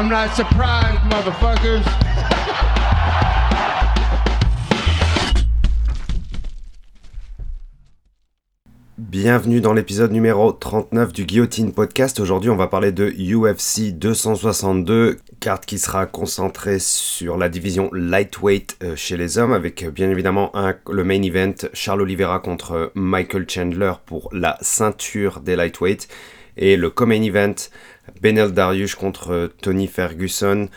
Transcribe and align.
I'm 0.00 0.08
not 0.08 0.34
surprised. 0.34 0.80
Bienvenue 8.96 9.60
dans 9.60 9.74
l'épisode 9.74 10.10
numéro 10.12 10.52
39 10.52 11.12
du 11.12 11.26
Guillotine 11.26 11.74
Podcast. 11.74 12.18
Aujourd'hui, 12.18 12.48
on 12.48 12.56
va 12.56 12.66
parler 12.66 12.92
de 12.92 13.10
UFC 13.10 13.92
262, 13.92 15.18
carte 15.38 15.66
qui 15.66 15.78
sera 15.78 16.06
concentrée 16.06 16.78
sur 16.78 17.36
la 17.36 17.50
division 17.50 17.90
lightweight 17.92 18.78
euh, 18.82 18.96
chez 18.96 19.18
les 19.18 19.36
hommes, 19.36 19.52
avec 19.52 19.82
euh, 19.82 19.90
bien 19.90 20.08
évidemment 20.08 20.50
le 20.88 21.04
main 21.04 21.20
event 21.20 21.68
Charles 21.74 22.00
Oliveira 22.00 22.40
contre 22.40 22.90
Michael 22.94 23.44
Chandler 23.50 23.92
pour 24.06 24.30
la 24.32 24.56
ceinture 24.62 25.40
des 25.40 25.56
lightweight, 25.56 26.08
et 26.56 26.78
le 26.78 26.88
co-main 26.88 27.22
event 27.22 27.54
Benel 28.20 28.52
Darius 28.52 28.94
contre 28.94 29.50
Tony 29.60 29.86
Ferguson. 29.86 30.68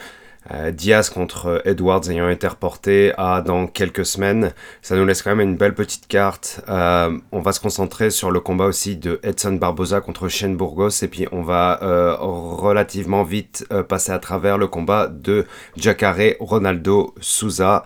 Euh, 0.51 0.71
Diaz 0.71 1.09
contre 1.09 1.61
Edwards 1.63 2.09
ayant 2.09 2.29
été 2.29 2.47
reporté 2.47 3.13
à 3.17 3.41
dans 3.41 3.65
quelques 3.65 4.05
semaines. 4.05 4.51
Ça 4.81 4.95
nous 4.97 5.05
laisse 5.05 5.21
quand 5.21 5.33
même 5.35 5.49
une 5.49 5.55
belle 5.55 5.73
petite 5.73 6.07
carte. 6.07 6.61
Euh, 6.67 7.17
on 7.31 7.39
va 7.39 7.53
se 7.53 7.61
concentrer 7.61 8.09
sur 8.09 8.29
le 8.29 8.41
combat 8.41 8.65
aussi 8.65 8.97
de 8.97 9.21
Edson 9.23 9.53
Barboza 9.53 10.01
contre 10.01 10.27
Shane 10.27 10.57
Burgos 10.57 11.01
et 11.01 11.07
puis 11.07 11.27
on 11.31 11.43
va 11.43 11.79
euh, 11.81 12.15
relativement 12.19 13.23
vite 13.23 13.65
passer 13.87 14.11
à 14.11 14.19
travers 14.19 14.57
le 14.57 14.67
combat 14.67 15.07
de 15.07 15.45
Jacare 15.77 16.35
Ronaldo 16.39 17.15
Souza. 17.21 17.85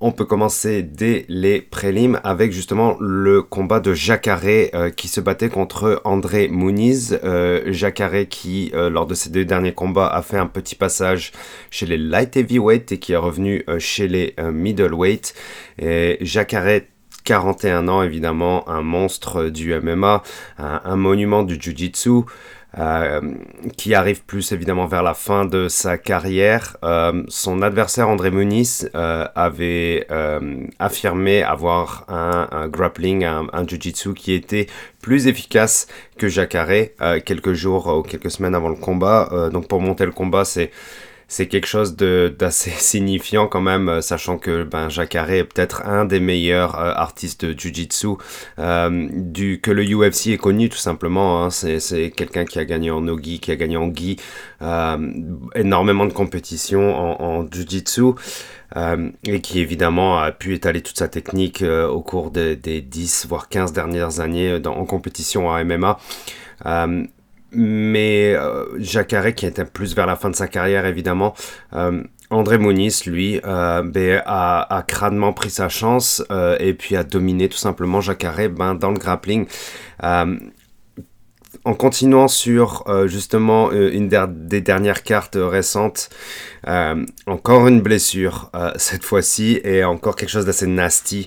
On 0.00 0.12
peut 0.12 0.24
commencer 0.24 0.84
dès 0.84 1.24
les 1.28 1.60
prélims 1.60 2.20
avec 2.22 2.52
justement 2.52 2.96
le 3.00 3.42
combat 3.42 3.80
de 3.80 3.94
Jacare 3.94 4.40
euh, 4.44 4.90
qui 4.90 5.08
se 5.08 5.20
battait 5.20 5.48
contre 5.48 6.00
André 6.04 6.46
Muniz. 6.46 7.18
Euh, 7.24 7.62
Jacare 7.72 8.28
qui, 8.28 8.70
euh, 8.74 8.90
lors 8.90 9.06
de 9.06 9.14
ses 9.14 9.30
deux 9.30 9.44
derniers 9.44 9.74
combats, 9.74 10.06
a 10.06 10.22
fait 10.22 10.36
un 10.36 10.46
petit 10.46 10.76
passage 10.76 11.32
chez 11.72 11.84
les 11.84 11.98
light 11.98 12.36
heavyweight 12.36 12.92
et 12.92 12.98
qui 12.98 13.12
est 13.12 13.16
revenu 13.16 13.64
chez 13.78 14.06
les 14.06 14.36
middleweight. 14.52 15.34
Et 15.80 16.18
Jacare 16.20 16.82
41 17.24 17.88
ans 17.88 18.02
évidemment, 18.02 18.68
un 18.68 18.82
monstre 18.82 19.50
du 19.50 19.74
MMA, 19.74 20.22
un, 20.58 20.80
un 20.84 20.96
monument 20.96 21.42
du 21.42 21.56
Jiu-Jitsu. 21.60 22.24
Euh, 22.76 23.22
qui 23.78 23.94
arrive 23.94 24.24
plus 24.24 24.52
évidemment 24.52 24.84
vers 24.84 25.02
la 25.02 25.14
fin 25.14 25.46
de 25.46 25.68
sa 25.68 25.96
carrière. 25.96 26.76
Euh, 26.84 27.22
son 27.28 27.62
adversaire 27.62 28.10
André 28.10 28.30
Muniz 28.30 28.90
euh, 28.94 29.26
avait 29.34 30.06
affirmé 30.78 31.42
avoir 31.42 32.04
un, 32.08 32.68
grappling, 32.68 33.24
un, 33.24 33.46
un 33.54 33.66
jiu-jitsu 33.66 34.12
qui 34.12 34.34
était 34.34 34.66
plus 35.00 35.28
efficace 35.28 35.86
que 36.18 36.28
Jacare 36.28 36.68
quelques 37.24 37.54
jours 37.54 37.86
ou 37.86 38.02
quelques 38.02 38.30
semaines 38.30 38.54
avant 38.54 38.68
le 38.68 38.76
combat. 38.76 39.48
donc 39.50 39.66
pour 39.66 39.80
monter 39.80 40.04
le 40.04 40.12
combat, 40.12 40.44
c'est 40.44 40.70
c'est 41.28 41.46
quelque 41.46 41.66
chose 41.66 41.94
d'assez 41.94 42.70
signifiant 42.76 43.46
quand 43.46 43.60
même, 43.60 43.88
euh, 43.88 44.00
sachant 44.00 44.38
que 44.38 44.64
ben, 44.64 44.88
Jacare 44.88 45.30
est 45.30 45.44
peut-être 45.44 45.86
un 45.86 46.06
des 46.06 46.20
meilleurs 46.20 46.80
euh, 46.80 46.92
artistes 46.94 47.44
de 47.44 47.52
Jiu-Jitsu 47.56 48.16
euh, 48.58 49.08
du, 49.12 49.60
que 49.60 49.70
le 49.70 49.84
UFC 49.84 50.28
est 50.28 50.38
connu 50.38 50.70
tout 50.70 50.78
simplement. 50.78 51.44
Hein. 51.44 51.50
C'est 51.50 52.10
quelqu'un 52.16 52.46
qui 52.46 52.58
a 52.58 52.64
gagné 52.64 52.90
en 52.90 53.02
Nogi, 53.02 53.40
qui 53.40 53.52
a 53.52 53.56
gagné 53.56 53.76
en 53.76 53.94
Gi, 53.94 54.16
énormément 55.54 56.06
de 56.06 56.12
compétitions 56.12 56.96
en, 56.96 57.22
en 57.22 57.50
Jiu-Jitsu. 57.50 58.14
et 59.24 59.40
qui 59.40 59.60
évidemment 59.60 60.18
a 60.18 60.32
pu 60.32 60.54
étaler 60.54 60.80
toute 60.80 60.98
sa 60.98 61.08
technique 61.08 61.62
au 61.62 62.00
cours 62.00 62.30
des, 62.30 62.56
des 62.56 62.80
10 62.80 63.26
voire 63.28 63.48
15 63.48 63.72
dernières 63.72 64.20
années 64.20 64.58
en 64.64 64.84
compétition 64.86 65.52
à 65.52 65.62
MMA. 65.62 65.98
Mais 67.52 68.34
euh, 68.34 68.66
Jacare, 68.78 69.34
qui 69.34 69.46
était 69.46 69.64
plus 69.64 69.94
vers 69.94 70.06
la 70.06 70.16
fin 70.16 70.30
de 70.30 70.36
sa 70.36 70.48
carrière, 70.48 70.84
évidemment, 70.86 71.34
euh, 71.74 72.02
André 72.30 72.58
Moniz, 72.58 73.06
lui, 73.06 73.40
euh, 73.44 73.82
ben, 73.82 74.22
a, 74.26 74.76
a, 74.76 74.82
crânement 74.82 75.32
pris 75.32 75.50
sa 75.50 75.70
chance 75.70 76.22
euh, 76.30 76.56
et 76.60 76.74
puis 76.74 76.94
a 76.94 77.02
dominé 77.02 77.48
tout 77.48 77.56
simplement 77.56 78.02
Jacare 78.02 78.50
ben, 78.50 78.74
dans 78.74 78.90
le 78.90 78.98
grappling. 78.98 79.46
En 81.64 81.74
continuant 81.74 82.28
sur 82.28 82.84
euh, 82.86 83.08
justement 83.08 83.70
euh, 83.72 83.90
une 83.92 84.08
des 84.08 84.60
dernières 84.60 85.02
cartes 85.02 85.36
récentes, 85.38 86.08
euh, 86.66 87.04
encore 87.26 87.66
une 87.66 87.80
blessure 87.80 88.50
cette 88.76 89.04
fois-ci 89.04 89.60
et 89.64 89.84
encore 89.84 90.16
quelque 90.16 90.28
chose 90.28 90.46
d'assez 90.46 90.66
nasty, 90.66 91.26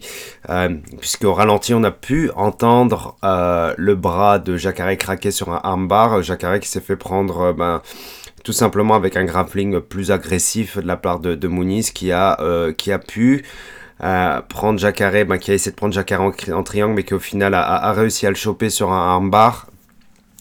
puisque 1.00 1.24
au 1.24 1.34
ralenti 1.34 1.74
on 1.74 1.84
a 1.84 1.92
pu 1.92 2.30
entendre 2.36 3.18
le 3.22 3.96
bras 3.96 4.40
de 4.40 4.58
Jacare 4.58 4.97
craquer 4.97 5.31
sur 5.31 5.52
un 5.52 5.59
armbar, 5.64 6.22
Jacare 6.24 6.59
qui 6.59 6.68
s'est 6.69 6.81
fait 6.81 6.96
prendre 6.96 7.53
ben, 7.53 7.81
tout 8.44 8.53
simplement 8.53 8.96
avec 8.96 9.16
un 9.16 9.25
grappling 9.25 9.80
plus 9.80 10.12
agressif 10.12 10.78
de 10.78 10.88
la 10.88 10.98
part 10.98 11.19
de, 11.19 11.36
de 11.36 11.48
qui 11.92 12.12
a, 12.12 13.00
pu... 13.08 13.44
prendre 14.50 14.80
Jacare, 14.80 15.25
ben, 15.25 15.38
qui 15.38 15.52
a 15.52 15.53
essayé 15.53 15.72
de 15.72 15.78
prendre 15.78 15.94
Jacare 15.94 16.22
en, 16.22 16.63
triangle, 16.63 16.96
mais 16.96 17.03
qui 17.03 17.13
au 17.13 17.19
final 17.19 17.53
a, 17.53 17.62
a, 17.62 17.94
réussi 17.94 18.28
à 18.28 18.30
le 18.30 18.36
choper 18.36 18.69
sur 18.69 18.92
un 18.92 19.13
armbar, 19.13 19.71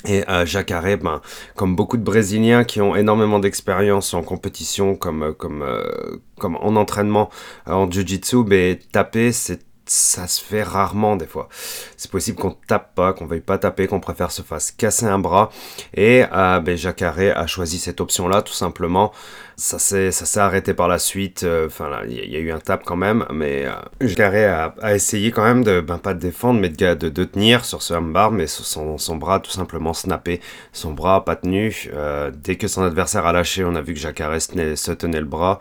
et 0.07 0.29
euh, 0.29 0.47
Jacare, 0.47 0.97
ben, 0.99 1.21
comme 1.57 1.77
beaucoup 1.77 1.97
de 1.97 2.03
Brésiliens 2.03 2.65
qui 2.65 2.81
ont 2.81 2.97
énormément 2.97 3.39
d'expérience 3.39 4.15
en 4.15 4.23
compétition, 4.23 4.97
comme, 4.97 5.35
comme, 5.35 5.63
euh, 5.63 6.19
comme 6.39 6.57
en 6.57 6.77
entraînement 6.77 7.29
euh, 7.69 7.73
en 7.73 7.91
Jiu-Jitsu, 7.91 8.45
ben, 8.45 8.79
taper, 8.93 9.33
c'est 9.33 9.61
ça 9.91 10.29
se 10.29 10.41
fait 10.43 10.63
rarement 10.63 11.17
des 11.17 11.27
fois. 11.27 11.49
C'est 11.97 12.11
possible 12.11 12.39
qu'on 12.39 12.57
tape 12.69 12.95
pas, 12.95 13.13
qu'on 13.13 13.27
veuille 13.27 13.41
pas 13.41 13.59
taper, 13.59 13.89
qu'on 13.89 13.99
préfère 13.99 14.31
se 14.31 14.43
fasse 14.43 14.71
casser 14.71 15.07
un 15.07 15.19
bras. 15.19 15.51
Et 15.95 16.25
euh, 16.33 16.61
ben, 16.61 16.77
Jacare 16.77 17.19
a 17.35 17.47
choisi 17.49 17.79
cette 17.79 18.01
option-là 18.01 18.43
tout 18.43 18.53
simplement. 18.53 19.13
Ça 19.61 19.79
s'est, 19.79 20.41
arrêté 20.41 20.73
par 20.73 20.89
la 20.89 20.99
suite. 20.99 21.43
Euh, 21.43 21.67
enfin, 21.67 21.91
il 22.09 22.15
y, 22.15 22.37
a 22.37 22.39
eu 22.39 22.51
un 22.51 22.59
tap 22.59 22.83
quand 22.83 22.97
même, 22.97 23.27
mais 23.31 23.67
euh, 23.67 24.73
a, 24.81 24.95
essayé 24.95 25.31
quand 25.33 25.45
même 25.45 25.63
de, 25.63 25.83
ben, 25.83 25.99
pas 25.99 26.15
de 26.15 26.19
défendre, 26.19 26.59
mais 26.59 26.71
de, 26.71 26.95
de, 26.95 27.25
tenir 27.25 27.67
sur 27.67 27.83
ce 27.83 27.93
armbar, 27.93 28.31
mais 28.31 28.47
son, 28.47 29.17
bras 29.17 29.39
tout 29.39 29.51
simplement 29.51 29.93
snappé. 29.93 30.41
Son 30.73 30.93
bras 30.93 31.27
pas 31.27 31.37
tenu. 31.37 31.91
Euh, 31.93 32.31
dès 32.35 32.57
que 32.57 32.69
son 32.69 32.85
adversaire 32.85 33.27
a 33.27 33.33
lâché, 33.33 33.63
on 33.63 33.75
a 33.75 33.83
vu 33.83 33.93
que 33.93 34.01
Jacare 34.01 34.41
se 34.41 34.93
tenait 34.93 35.21
le 35.21 35.27
bras. 35.27 35.59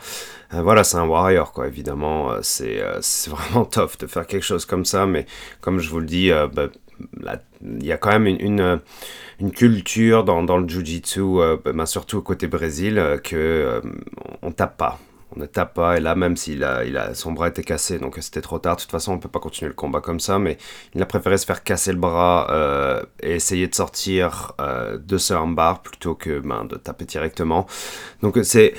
Euh, 0.53 0.61
voilà, 0.61 0.85
c'est 0.85 0.97
un 0.97 1.05
warrior, 1.05 1.51
quoi. 1.51 1.67
Évidemment, 1.67 2.31
c'est 2.41 2.81
vraiment 3.27 3.65
tough 3.65 3.97
de 3.99 4.07
faire 4.07 4.25
quelque 4.27 4.45
chose 4.45 4.65
comme 4.65 4.85
ça, 4.85 5.07
mais 5.07 5.25
comme 5.59 5.79
je 5.79 5.89
vous 5.89 5.99
le 5.99 6.05
dis, 6.05 6.31
bah, 6.53 6.69
il 7.61 7.85
y 7.85 7.91
a 7.91 7.97
quand 7.97 8.11
même 8.11 8.27
une, 8.27 8.41
une, 8.41 8.79
une 9.39 9.51
culture 9.51 10.23
dans, 10.23 10.43
dans 10.43 10.57
le 10.57 10.67
jiu-jitsu, 10.67 11.21
bah, 11.65 11.85
surtout 11.85 12.21
côté 12.21 12.47
Brésil, 12.47 13.19
que 13.23 13.81
on 14.41 14.51
tape 14.51 14.77
pas 14.77 14.99
on 15.35 15.39
ne 15.39 15.45
tape 15.45 15.73
pas. 15.73 15.97
Et 15.97 15.99
là, 15.99 16.15
même 16.15 16.35
s'il 16.37 16.63
a, 16.63 16.83
il 16.85 16.97
a, 16.97 17.13
son 17.13 17.31
bras 17.31 17.49
était 17.49 17.63
cassé, 17.63 17.99
donc 17.99 18.17
c'était 18.19 18.41
trop 18.41 18.59
tard. 18.59 18.75
De 18.75 18.81
toute 18.81 18.91
façon, 18.91 19.13
on 19.13 19.19
peut 19.19 19.29
pas 19.29 19.39
continuer 19.39 19.69
le 19.69 19.75
combat 19.75 20.01
comme 20.01 20.19
ça. 20.19 20.39
Mais 20.39 20.57
il 20.95 21.01
a 21.01 21.05
préféré 21.05 21.37
se 21.37 21.45
faire 21.45 21.63
casser 21.63 21.91
le 21.91 21.99
bras 21.99 22.47
euh, 22.51 23.03
et 23.21 23.35
essayer 23.35 23.67
de 23.67 23.75
sortir 23.75 24.53
euh, 24.59 24.97
de 24.97 25.17
ce 25.17 25.33
armbar 25.33 25.81
plutôt 25.81 26.15
que 26.15 26.39
ben, 26.39 26.65
de 26.65 26.75
taper 26.75 27.05
directement. 27.05 27.67
Donc 28.21 28.39
c'est 28.43 28.73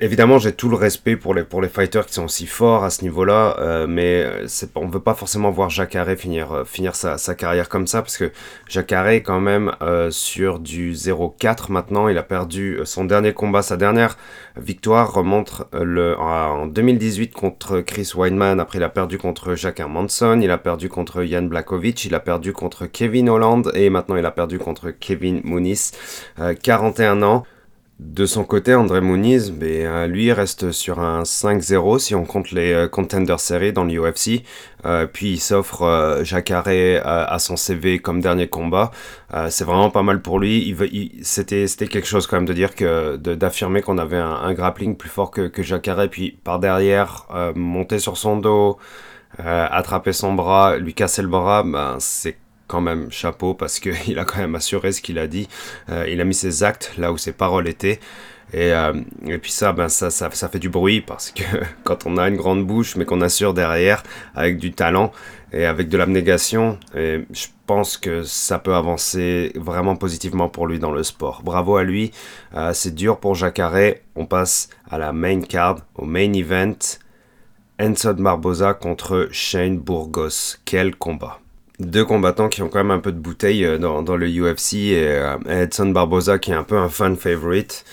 évidemment, 0.00 0.38
j'ai 0.38 0.52
tout 0.52 0.68
le 0.68 0.76
respect 0.76 1.16
pour 1.16 1.34
les, 1.34 1.44
pour 1.44 1.60
les 1.60 1.68
fighters 1.68 2.06
qui 2.06 2.14
sont 2.14 2.24
aussi 2.24 2.46
forts 2.46 2.84
à 2.84 2.90
ce 2.90 3.02
niveau-là, 3.02 3.56
euh, 3.58 3.86
mais 3.86 4.26
on 4.74 4.86
ne 4.86 4.92
veut 4.92 5.00
pas 5.00 5.14
forcément 5.14 5.50
voir 5.50 5.70
Jacare 5.70 6.08
finir, 6.16 6.52
euh, 6.52 6.64
finir 6.64 6.94
sa, 6.94 7.16
carrière 7.34 7.68
comme 7.68 7.86
ça, 7.86 8.02
parce 8.02 8.16
que 8.16 8.32
Jacare 8.68 9.08
est 9.08 9.22
quand 9.22 9.40
même 9.40 9.72
euh, 9.82 10.10
sur 10.10 10.58
du 10.58 10.92
0-4 10.92 11.70
maintenant. 11.70 12.08
Il 12.08 12.18
a 12.18 12.22
perdu 12.22 12.78
euh, 12.78 12.84
son 12.84 13.04
dernier 13.04 13.32
combat, 13.32 13.62
sa 13.62 13.76
dernière 13.76 14.16
victoire 14.56 15.12
remonte 15.12 15.62
euh, 15.74 15.84
le, 15.84 16.18
en 16.18 16.66
2018 16.66 17.32
contre 17.32 17.80
Chris 17.80 18.12
Weinman. 18.14 18.60
Après, 18.60 18.78
il 18.78 18.84
a 18.84 18.88
perdu 18.88 19.18
contre 19.18 19.54
Jacques 19.54 19.80
Manson, 19.80 20.40
il 20.42 20.50
a 20.50 20.58
perdu 20.58 20.88
contre 20.88 21.22
Jan 21.24 21.42
Blakovic, 21.42 22.04
il 22.04 22.14
a 22.14 22.20
perdu 22.20 22.52
contre 22.52 22.86
Kevin 22.86 23.28
Holland, 23.28 23.70
et 23.74 23.90
maintenant 23.90 24.16
il 24.16 24.26
a 24.26 24.30
perdu 24.30 24.58
contre 24.58 24.90
Kevin 24.90 25.40
Muniz, 25.44 25.92
41 26.62 27.22
ans. 27.22 27.44
De 28.00 28.24
son 28.24 28.44
côté, 28.44 28.74
André 28.74 29.02
Muniz, 29.02 29.50
ben, 29.50 30.06
lui 30.06 30.32
reste 30.32 30.72
sur 30.72 31.00
un 31.00 31.22
5-0 31.22 31.98
si 31.98 32.14
on 32.14 32.24
compte 32.24 32.50
les 32.50 32.72
euh, 32.72 32.88
Contender 32.88 33.36
Series 33.36 33.74
dans 33.74 33.84
l'UFC. 33.84 34.42
Euh, 34.86 35.06
puis 35.06 35.32
il 35.32 35.38
s'offre 35.38 35.82
euh, 35.82 36.24
Jacare 36.24 36.64
euh, 36.68 37.02
à 37.04 37.38
son 37.38 37.56
CV 37.56 37.98
comme 37.98 38.22
dernier 38.22 38.48
combat. 38.48 38.90
Euh, 39.34 39.48
c'est 39.50 39.64
vraiment 39.64 39.90
pas 39.90 40.02
mal 40.02 40.22
pour 40.22 40.38
lui. 40.38 40.66
Il, 40.66 40.82
il, 40.94 41.24
c'était, 41.26 41.66
c'était 41.66 41.88
quelque 41.88 42.08
chose 42.08 42.26
quand 42.26 42.36
même 42.38 42.46
de 42.46 42.54
dire 42.54 42.74
que 42.74 43.16
d'affirmer 43.16 43.82
qu'on 43.82 43.98
avait 43.98 44.16
un, 44.16 44.30
un, 44.32 44.54
grappling 44.54 44.96
plus 44.96 45.10
fort 45.10 45.30
que, 45.30 45.48
que. 45.48 46.06
Puis 46.06 46.38
par 46.42 46.58
derrière, 46.58 47.26
monter 47.54 47.98
sur 47.98 48.16
son 48.16 48.38
dos, 48.38 48.78
attraper 49.36 50.14
son 50.14 50.32
bras, 50.32 50.78
lui 50.78 50.94
casser 50.94 51.20
le 51.20 51.28
bras, 51.28 51.64
ben, 51.64 51.96
c'est 51.98 52.38
quand 52.70 52.80
même 52.80 53.10
chapeau 53.10 53.54
parce 53.54 53.80
qu'il 53.80 54.18
a 54.18 54.24
quand 54.24 54.38
même 54.38 54.54
assuré 54.54 54.92
ce 54.92 55.02
qu'il 55.02 55.18
a 55.18 55.26
dit. 55.26 55.48
Euh, 55.88 56.06
il 56.08 56.20
a 56.20 56.24
mis 56.24 56.34
ses 56.34 56.62
actes 56.62 56.92
là 56.96 57.12
où 57.12 57.18
ses 57.18 57.32
paroles 57.32 57.66
étaient. 57.66 57.98
Et, 58.52 58.72
euh, 58.72 58.92
puis 59.40 59.52
ça, 59.52 59.72
ben 59.72 59.88
ça, 59.88 60.10
ça, 60.10 60.48
fait 60.48 60.58
du 60.58 60.68
bruit 60.68 61.00
parce 61.00 61.30
que 61.30 61.42
quand 61.84 62.06
on 62.06 62.16
a 62.16 62.28
une 62.28 62.36
grande 62.36 62.66
bouche 62.66 62.96
mais 62.96 63.04
qu'on 63.04 63.20
assure 63.20 63.54
derrière 63.54 64.02
avec 64.34 64.58
du 64.58 64.72
talent 64.72 65.12
et 65.52 65.66
avec 65.66 65.88
de 65.88 65.96
l'abnégation, 65.96 66.78
et 66.96 67.24
je 67.32 67.46
pense 67.66 67.96
que 67.96 68.22
ça 68.22 68.60
peut 68.60 68.74
avancer 68.74 69.52
vraiment 69.56 69.96
positivement 69.96 70.48
pour 70.48 70.68
lui 70.68 70.78
dans 70.78 70.92
le 70.92 71.02
sport. 71.02 71.42
Bravo 71.42 71.76
à 71.76 71.82
lui. 71.82 72.12
Euh, 72.54 72.72
c'est 72.72 72.94
dur 72.94 73.18
pour 73.18 73.34
Jacare. 73.34 73.94
On 74.14 74.26
passe 74.26 74.68
à 74.88 74.98
la 74.98 75.12
main 75.12 75.40
card, 75.40 75.78
au 75.96 76.04
main 76.04 76.32
event. 76.34 76.78
Enson 77.80 78.14
Barboza 78.18 78.74
contre 78.74 79.28
Shane 79.32 79.78
Burgos. 79.78 80.58
Quel 80.64 80.94
combat! 80.94 81.40
Deux 81.80 82.04
combattants 82.04 82.48
qui 82.48 82.62
ont 82.62 82.68
quand 82.68 82.78
même 82.78 82.90
un 82.90 83.00
peu 83.00 83.10
de 83.10 83.18
bouteille 83.18 83.64
euh, 83.64 83.78
dans, 83.78 84.16
le 84.16 84.28
UFC 84.28 84.74
et 84.74 85.08
euh, 85.08 85.36
Edson 85.48 85.86
Barboza 85.86 86.38
qui 86.38 86.52
est 86.52 86.54
un 86.54 86.62
peu 86.62 86.76
un 86.76 86.88
fan 86.88 87.16
favorite. 87.16 87.84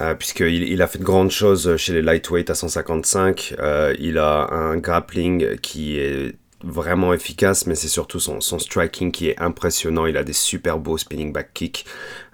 Euh, 0.00 0.14
puisqu'il 0.14 0.64
il 0.64 0.82
a 0.82 0.86
fait 0.86 0.98
de 0.98 1.04
grandes 1.04 1.30
choses 1.30 1.76
chez 1.76 1.94
les 1.94 2.02
lightweight 2.02 2.50
à 2.50 2.54
155. 2.54 3.54
Euh, 3.58 3.94
il 3.98 4.18
a 4.18 4.52
un 4.52 4.76
grappling 4.76 5.56
qui 5.58 5.98
est 5.98 6.36
vraiment 6.62 7.14
efficace, 7.14 7.66
mais 7.66 7.74
c'est 7.74 7.88
surtout 7.88 8.20
son, 8.20 8.40
striking 8.40 9.10
qui 9.10 9.28
est 9.28 9.40
impressionnant. 9.40 10.04
Il 10.04 10.16
a 10.16 10.24
des 10.24 10.34
super 10.34 10.78
beaux 10.78 10.98
spinning 10.98 11.32
back 11.32 11.54
kicks, 11.54 11.86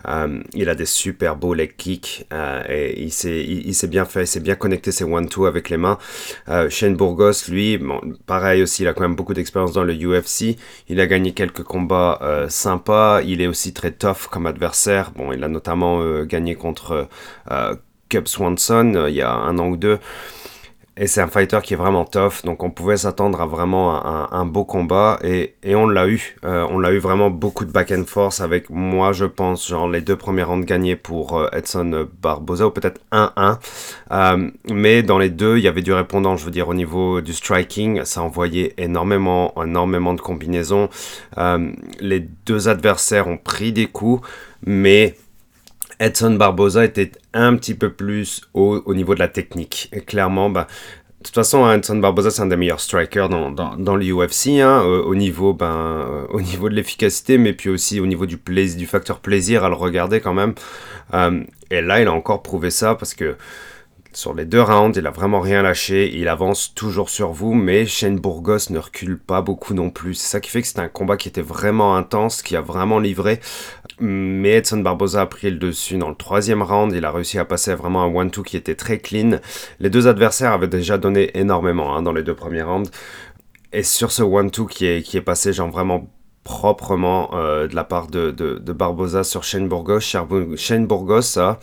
euh, 0.08 0.42
il 0.54 0.68
a 0.68 0.74
des 0.74 0.86
super 0.86 1.36
beaux 1.36 1.54
leg 1.54 1.76
kicks, 1.76 2.26
euh, 2.32 2.62
et 2.68 3.02
il 3.02 3.12
s'est 3.12 3.86
bien 3.88 4.04
fait, 4.04 4.22
il 4.22 4.26
s'est 4.26 4.40
bien 4.40 4.54
connecté 4.54 4.92
ses 4.92 5.04
one-two 5.04 5.46
avec 5.46 5.70
les 5.70 5.76
mains. 5.76 5.98
Euh, 6.48 6.68
Shane 6.70 6.96
Burgos, 6.96 7.48
lui, 7.48 7.78
bon, 7.78 8.00
pareil 8.26 8.62
aussi, 8.62 8.82
il 8.82 8.88
a 8.88 8.94
quand 8.94 9.02
même 9.02 9.16
beaucoup 9.16 9.34
d'expérience 9.34 9.72
dans 9.72 9.84
le 9.84 9.94
UFC. 9.94 10.56
Il 10.88 11.00
a 11.00 11.06
gagné 11.06 11.32
quelques 11.32 11.62
combats 11.62 12.18
euh, 12.22 12.48
sympas. 12.48 13.22
Il 13.22 13.40
est 13.40 13.46
aussi 13.46 13.72
très 13.72 13.92
tough 13.92 14.28
comme 14.30 14.46
adversaire. 14.46 15.12
Bon, 15.12 15.32
il 15.32 15.42
a 15.44 15.48
notamment 15.48 16.00
euh, 16.02 16.24
gagné 16.24 16.54
contre 16.54 17.08
Cub 18.08 18.26
Swanson 18.28 19.06
il 19.08 19.14
y 19.14 19.22
a 19.22 19.32
un 19.32 19.58
an 19.58 19.68
ou 19.68 19.76
deux. 19.76 19.98
Et 20.98 21.06
c'est 21.06 21.22
un 21.22 21.28
fighter 21.28 21.58
qui 21.62 21.72
est 21.72 21.76
vraiment 21.76 22.04
tough, 22.04 22.44
donc 22.44 22.62
on 22.62 22.70
pouvait 22.70 22.98
s'attendre 22.98 23.40
à 23.40 23.46
vraiment 23.46 24.04
un, 24.30 24.44
beau 24.44 24.66
combat, 24.66 25.18
et, 25.24 25.54
on 25.74 25.86
l'a 25.86 26.06
eu. 26.06 26.36
Euh, 26.44 26.66
on 26.68 26.78
l'a 26.78 26.92
eu 26.92 26.98
vraiment 26.98 27.30
beaucoup 27.30 27.64
de 27.64 27.72
back 27.72 27.92
and 27.92 28.04
force 28.06 28.42
avec 28.42 28.68
moi, 28.68 29.12
je 29.12 29.24
pense, 29.24 29.66
genre 29.66 29.88
les 29.88 30.02
deux 30.02 30.16
premiers 30.16 30.42
rounds 30.42 30.66
gagnés 30.66 30.94
pour 30.94 31.38
euh, 31.38 31.48
Edson 31.52 32.08
Barboza, 32.20 32.66
ou 32.66 32.70
peut-être 32.70 33.00
1-1. 33.10 33.58
Euh, 34.12 34.50
mais 34.70 35.02
dans 35.02 35.18
les 35.18 35.30
deux, 35.30 35.56
il 35.56 35.64
y 35.64 35.68
avait 35.68 35.80
du 35.80 35.94
répondant, 35.94 36.36
je 36.36 36.44
veux 36.44 36.50
dire, 36.50 36.68
au 36.68 36.74
niveau 36.74 37.22
du 37.22 37.32
striking, 37.32 38.04
ça 38.04 38.20
envoyait 38.22 38.74
énormément, 38.76 39.54
énormément 39.62 40.12
de 40.12 40.20
combinaisons. 40.20 40.90
Les 42.00 42.20
deux 42.20 42.68
adversaires 42.68 43.28
ont 43.28 43.38
pris 43.38 43.72
des 43.72 43.86
coups, 43.86 44.28
mais 44.66 45.14
Edson 46.02 46.32
Barboza 46.32 46.84
était 46.84 47.12
un 47.32 47.54
petit 47.54 47.74
peu 47.74 47.92
plus 47.92 48.42
haut 48.54 48.82
au 48.86 48.94
niveau 48.94 49.14
de 49.14 49.20
la 49.20 49.28
technique. 49.28 49.88
Et 49.92 50.00
clairement, 50.00 50.50
bah, 50.50 50.66
de 51.20 51.24
toute 51.24 51.34
façon, 51.36 51.70
Edson 51.70 51.98
Barboza, 51.98 52.32
c'est 52.32 52.42
un 52.42 52.46
des 52.46 52.56
meilleurs 52.56 52.80
strikers 52.80 53.28
dans, 53.28 53.96
l'UFC, 53.96 54.60
hein, 54.60 54.82
au, 54.82 55.04
au, 55.04 55.14
niveau, 55.14 55.54
ben, 55.54 55.66
euh, 55.66 56.26
au 56.30 56.40
niveau 56.40 56.68
de 56.68 56.74
l'efficacité, 56.74 57.38
mais 57.38 57.52
puis 57.52 57.70
aussi 57.70 58.00
au 58.00 58.06
niveau 58.06 58.26
du 58.26 58.36
facteur 58.84 59.20
plaisir 59.20 59.62
à 59.62 59.68
le 59.68 59.76
regarder 59.76 60.20
quand 60.20 60.34
même. 60.34 60.54
Euh, 61.14 61.44
et 61.70 61.80
là, 61.80 62.02
il 62.02 62.08
a 62.08 62.12
encore 62.12 62.42
prouvé 62.42 62.70
ça 62.70 62.96
parce 62.96 63.14
que 63.14 63.36
sur 64.14 64.34
les 64.34 64.44
deux 64.44 64.60
rounds, 64.60 64.98
il 64.98 65.06
a 65.06 65.10
vraiment 65.10 65.40
rien 65.40 65.62
lâché, 65.62 66.14
il 66.14 66.28
avance 66.28 66.74
toujours 66.74 67.08
sur 67.08 67.32
vous, 67.32 67.54
mais 67.54 67.86
Shane 67.86 68.18
Burgos 68.18 68.70
ne 68.70 68.78
recule 68.78 69.18
pas 69.18 69.40
beaucoup 69.40 69.74
non 69.74 69.90
plus. 69.90 70.14
C'est 70.14 70.28
ça 70.28 70.40
qui 70.40 70.50
fait 70.50 70.62
que 70.62 70.68
c'est 70.68 70.80
un 70.80 70.88
combat 70.88 71.16
qui 71.16 71.28
était 71.28 71.42
vraiment 71.42 71.96
intense, 71.96 72.42
qui 72.42 72.56
a 72.56 72.60
vraiment 72.60 72.98
livré. 72.98 73.40
Mais 74.04 74.54
Edson 74.54 74.78
Barboza 74.78 75.20
a 75.20 75.26
pris 75.26 75.48
le 75.48 75.58
dessus 75.58 75.96
dans 75.96 76.08
le 76.08 76.16
troisième 76.16 76.60
round, 76.60 76.92
il 76.92 77.04
a 77.04 77.12
réussi 77.12 77.38
à 77.38 77.44
passer 77.44 77.72
vraiment 77.76 78.02
un 78.02 78.12
one-two 78.12 78.42
qui 78.42 78.56
était 78.56 78.74
très 78.74 78.98
clean. 78.98 79.38
Les 79.78 79.90
deux 79.90 80.08
adversaires 80.08 80.50
avaient 80.50 80.66
déjà 80.66 80.98
donné 80.98 81.30
énormément 81.38 81.94
hein, 81.94 82.02
dans 82.02 82.12
les 82.12 82.24
deux 82.24 82.34
premiers 82.34 82.62
rounds. 82.62 82.90
Et 83.72 83.84
sur 83.84 84.10
ce 84.10 84.24
one-two 84.24 84.66
qui 84.66 84.86
est, 84.86 85.20
passé, 85.24 85.52
genre 85.52 85.70
vraiment 85.70 86.10
proprement 86.42 87.30
euh, 87.34 87.68
de 87.68 87.76
la 87.76 87.84
part 87.84 88.08
de, 88.08 88.32
de, 88.32 88.72
Barbosa 88.72 89.22
sur 89.22 89.44
Shane 89.44 89.68
Burgos. 89.68 90.00
Shane 90.56 90.86
Burgos 90.88 91.38
a, 91.38 91.60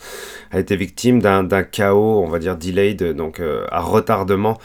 a 0.50 0.58
été 0.58 0.76
victime 0.76 1.20
d'un 1.20 1.62
chaos, 1.62 2.22
on 2.24 2.28
va 2.28 2.38
dire 2.38 2.56
delayed, 2.56 3.02
donc 3.12 3.40
euh, 3.40 3.66
à 3.70 3.82
retardement, 3.82 4.56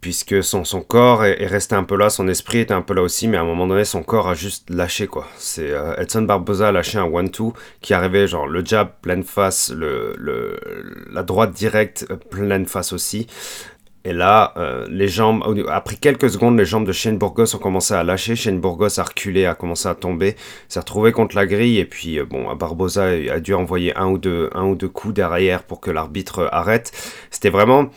puisque 0.00 0.42
son, 0.42 0.64
son 0.64 0.80
corps 0.82 1.24
est, 1.24 1.42
est, 1.42 1.46
resté 1.46 1.74
un 1.74 1.84
peu 1.84 1.96
là, 1.96 2.10
son 2.10 2.28
esprit 2.28 2.58
était 2.58 2.74
un 2.74 2.82
peu 2.82 2.94
là 2.94 3.02
aussi, 3.02 3.28
mais 3.28 3.36
à 3.36 3.42
un 3.42 3.44
moment 3.44 3.66
donné, 3.66 3.84
son 3.84 4.02
corps 4.02 4.28
a 4.28 4.34
juste 4.34 4.70
lâché, 4.70 5.06
quoi. 5.06 5.26
C'est 5.36 5.70
euh, 5.70 5.94
Edson 5.96 6.22
Barbosa 6.22 6.68
a 6.68 6.72
lâché 6.72 6.98
un 6.98 7.04
one-two 7.04 7.52
qui 7.80 7.94
arrivait, 7.94 8.26
genre 8.26 8.46
le 8.46 8.64
jab 8.64 8.90
pleine 9.02 9.24
face, 9.24 9.70
le, 9.70 10.14
le, 10.18 10.58
la 11.12 11.22
droite 11.22 11.52
directe 11.52 12.06
pleine 12.30 12.66
face 12.66 12.92
aussi. 12.92 13.26
Et 14.04 14.14
là, 14.14 14.54
euh, 14.56 14.86
les 14.88 15.08
jambes, 15.08 15.42
après 15.68 15.96
quelques 15.96 16.30
secondes, 16.30 16.58
les 16.58 16.64
jambes 16.64 16.86
de 16.86 16.92
Shane 16.92 17.18
Burgos 17.18 17.54
ont 17.54 17.58
commencé 17.58 17.92
à 17.92 18.02
lâcher. 18.02 18.34
Shane 18.34 18.58
Burgos 18.58 18.98
a 18.98 19.02
reculé, 19.02 19.44
a 19.44 19.54
commencé 19.54 19.88
à 19.90 19.94
tomber, 19.94 20.36
s'est 20.68 20.80
retrouvé 20.80 21.12
contre 21.12 21.36
la 21.36 21.44
grille. 21.44 21.78
Et 21.78 21.84
puis, 21.84 22.18
euh, 22.18 22.24
bon, 22.24 22.54
Barbosa 22.54 23.08
a 23.08 23.40
dû 23.40 23.52
envoyer 23.52 23.94
un 23.98 24.06
ou 24.06 24.16
deux, 24.16 24.48
un 24.54 24.64
ou 24.64 24.74
deux 24.74 24.88
coups 24.88 25.12
derrière 25.12 25.64
pour 25.64 25.80
que 25.80 25.90
l'arbitre 25.90 26.48
arrête. 26.50 26.92
C'était 27.30 27.50
vraiment 27.50 27.90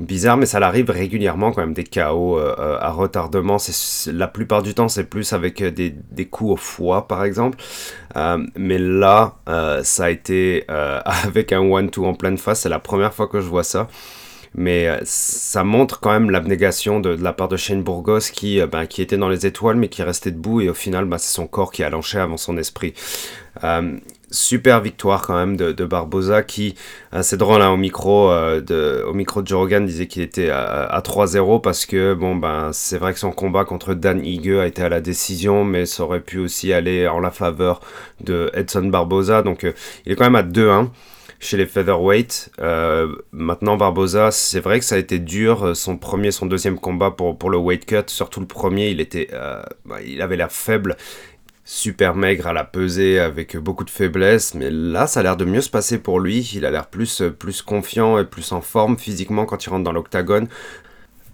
bizarre, 0.00 0.36
mais 0.36 0.46
ça 0.46 0.58
arrive 0.58 0.90
régulièrement 0.90 1.52
quand 1.52 1.60
même 1.60 1.74
des 1.74 1.84
chaos 1.84 2.38
euh, 2.38 2.78
à 2.80 2.90
retardement. 2.90 3.58
C'est 3.58 4.12
la 4.12 4.26
plupart 4.26 4.62
du 4.62 4.74
temps, 4.74 4.88
c'est 4.88 5.04
plus 5.04 5.32
avec 5.32 5.62
des, 5.62 5.90
des, 5.90 6.26
coups 6.26 6.52
au 6.52 6.56
foie, 6.56 7.06
par 7.06 7.24
exemple. 7.24 7.58
Euh, 8.16 8.44
mais 8.56 8.78
là, 8.78 9.36
euh, 9.48 9.82
ça 9.84 10.06
a 10.06 10.10
été 10.10 10.64
avec 10.68 11.52
un 11.52 11.60
one-two 11.60 12.04
en 12.04 12.14
pleine 12.14 12.38
face. 12.38 12.60
C'est 12.60 12.68
la 12.68 12.80
première 12.80 13.14
fois 13.14 13.28
que 13.28 13.40
je 13.40 13.46
vois 13.46 13.64
ça 13.64 13.88
mais 14.56 15.00
ça 15.02 15.64
montre 15.64 15.98
quand 15.98 16.12
même 16.12 16.30
l'abnégation 16.30 17.00
de, 17.00 17.08
la 17.08 17.32
part 17.32 17.48
de 17.48 17.56
Shane 17.56 17.82
Burgos 17.82 18.30
qui, 18.32 18.64
ben, 18.64 18.82
était 18.82 19.16
dans 19.16 19.28
les 19.28 19.46
étoiles 19.46 19.74
mais 19.74 19.88
qui 19.88 20.04
restait 20.04 20.30
debout 20.30 20.60
et 20.60 20.68
au 20.68 20.74
final 20.74 21.06
ben, 21.06 21.18
c'est 21.18 21.34
son 21.34 21.48
corps 21.48 21.72
qui 21.72 21.82
a 21.82 21.90
lâché 21.90 22.20
avant 22.20 22.36
son 22.36 22.56
esprit. 22.56 22.94
Euh, 24.34 24.44
super 24.44 24.80
victoire 24.80 25.22
quand 25.22 25.34
même 25.34 25.56
de, 25.56 25.72
de 25.72 25.84
Barbosa 25.84 26.42
qui, 26.42 26.74
c'est 27.22 27.36
drôle 27.36 27.62
hein, 27.62 27.70
au 27.70 27.76
micro 27.76 28.30
euh, 28.30 28.60
de, 28.60 29.04
au 29.06 29.14
micro 29.14 29.42
disait 29.42 30.06
qu'il 30.06 30.22
était 30.22 30.50
à, 30.50 30.84
à 30.84 31.00
3-0 31.00 31.60
parce 31.60 31.86
que 31.86 32.14
bon 32.14 32.36
ben 32.36 32.70
c'est 32.72 32.98
vrai 32.98 33.12
que 33.12 33.18
son 33.18 33.30
combat 33.32 33.64
contre 33.64 33.94
Dan 33.94 34.24
Ige 34.24 34.58
a 34.58 34.66
été 34.66 34.82
à 34.82 34.88
la 34.88 35.00
décision 35.00 35.64
mais 35.64 35.86
ça 35.86 36.04
aurait 36.04 36.20
pu 36.20 36.38
aussi 36.38 36.72
aller 36.72 37.08
en 37.08 37.20
la 37.20 37.30
faveur 37.30 37.80
de 38.22 38.50
Edson 38.54 38.84
Barbosa 38.84 39.42
donc 39.42 39.64
euh, 39.64 39.72
il 40.06 40.12
est 40.12 40.16
quand 40.16 40.24
même 40.24 40.36
à 40.36 40.42
2-1 40.42 40.88
chez 41.40 41.56
les 41.56 41.66
featherweight. 41.66 42.50
Euh, 42.60 43.14
maintenant, 43.32 43.76
Barboza, 43.76 44.30
c'est 44.30 44.60
vrai 44.60 44.78
que 44.78 44.84
ça 44.84 44.94
a 44.94 44.98
été 44.98 45.18
dur, 45.18 45.76
son 45.76 45.98
premier, 45.98 46.30
son 46.30 46.46
deuxième 46.46 46.78
combat 46.78 47.10
pour, 47.10 47.36
pour 47.36 47.50
le 47.50 47.58
weight 47.58 47.84
cut. 47.86 48.04
Surtout 48.06 48.40
le 48.40 48.46
premier, 48.46 48.88
il 48.88 49.00
était, 49.00 49.28
euh, 49.32 49.62
bah, 49.84 49.96
il 50.04 50.22
avait 50.22 50.36
l'air 50.36 50.50
faible, 50.50 50.96
super 51.64 52.14
maigre 52.14 52.46
à 52.46 52.52
la 52.52 52.64
pesée, 52.64 53.18
avec 53.18 53.56
beaucoup 53.56 53.84
de 53.84 53.90
faiblesse. 53.90 54.54
Mais 54.54 54.70
là, 54.70 55.06
ça 55.06 55.20
a 55.20 55.22
l'air 55.22 55.36
de 55.36 55.44
mieux 55.44 55.62
se 55.62 55.70
passer 55.70 55.98
pour 55.98 56.20
lui. 56.20 56.50
Il 56.54 56.66
a 56.66 56.70
l'air 56.70 56.86
plus, 56.86 57.22
plus 57.38 57.62
confiant 57.62 58.18
et 58.18 58.24
plus 58.24 58.52
en 58.52 58.60
forme 58.60 58.98
physiquement 58.98 59.46
quand 59.46 59.64
il 59.64 59.70
rentre 59.70 59.84
dans 59.84 59.92
l'octagone. 59.92 60.48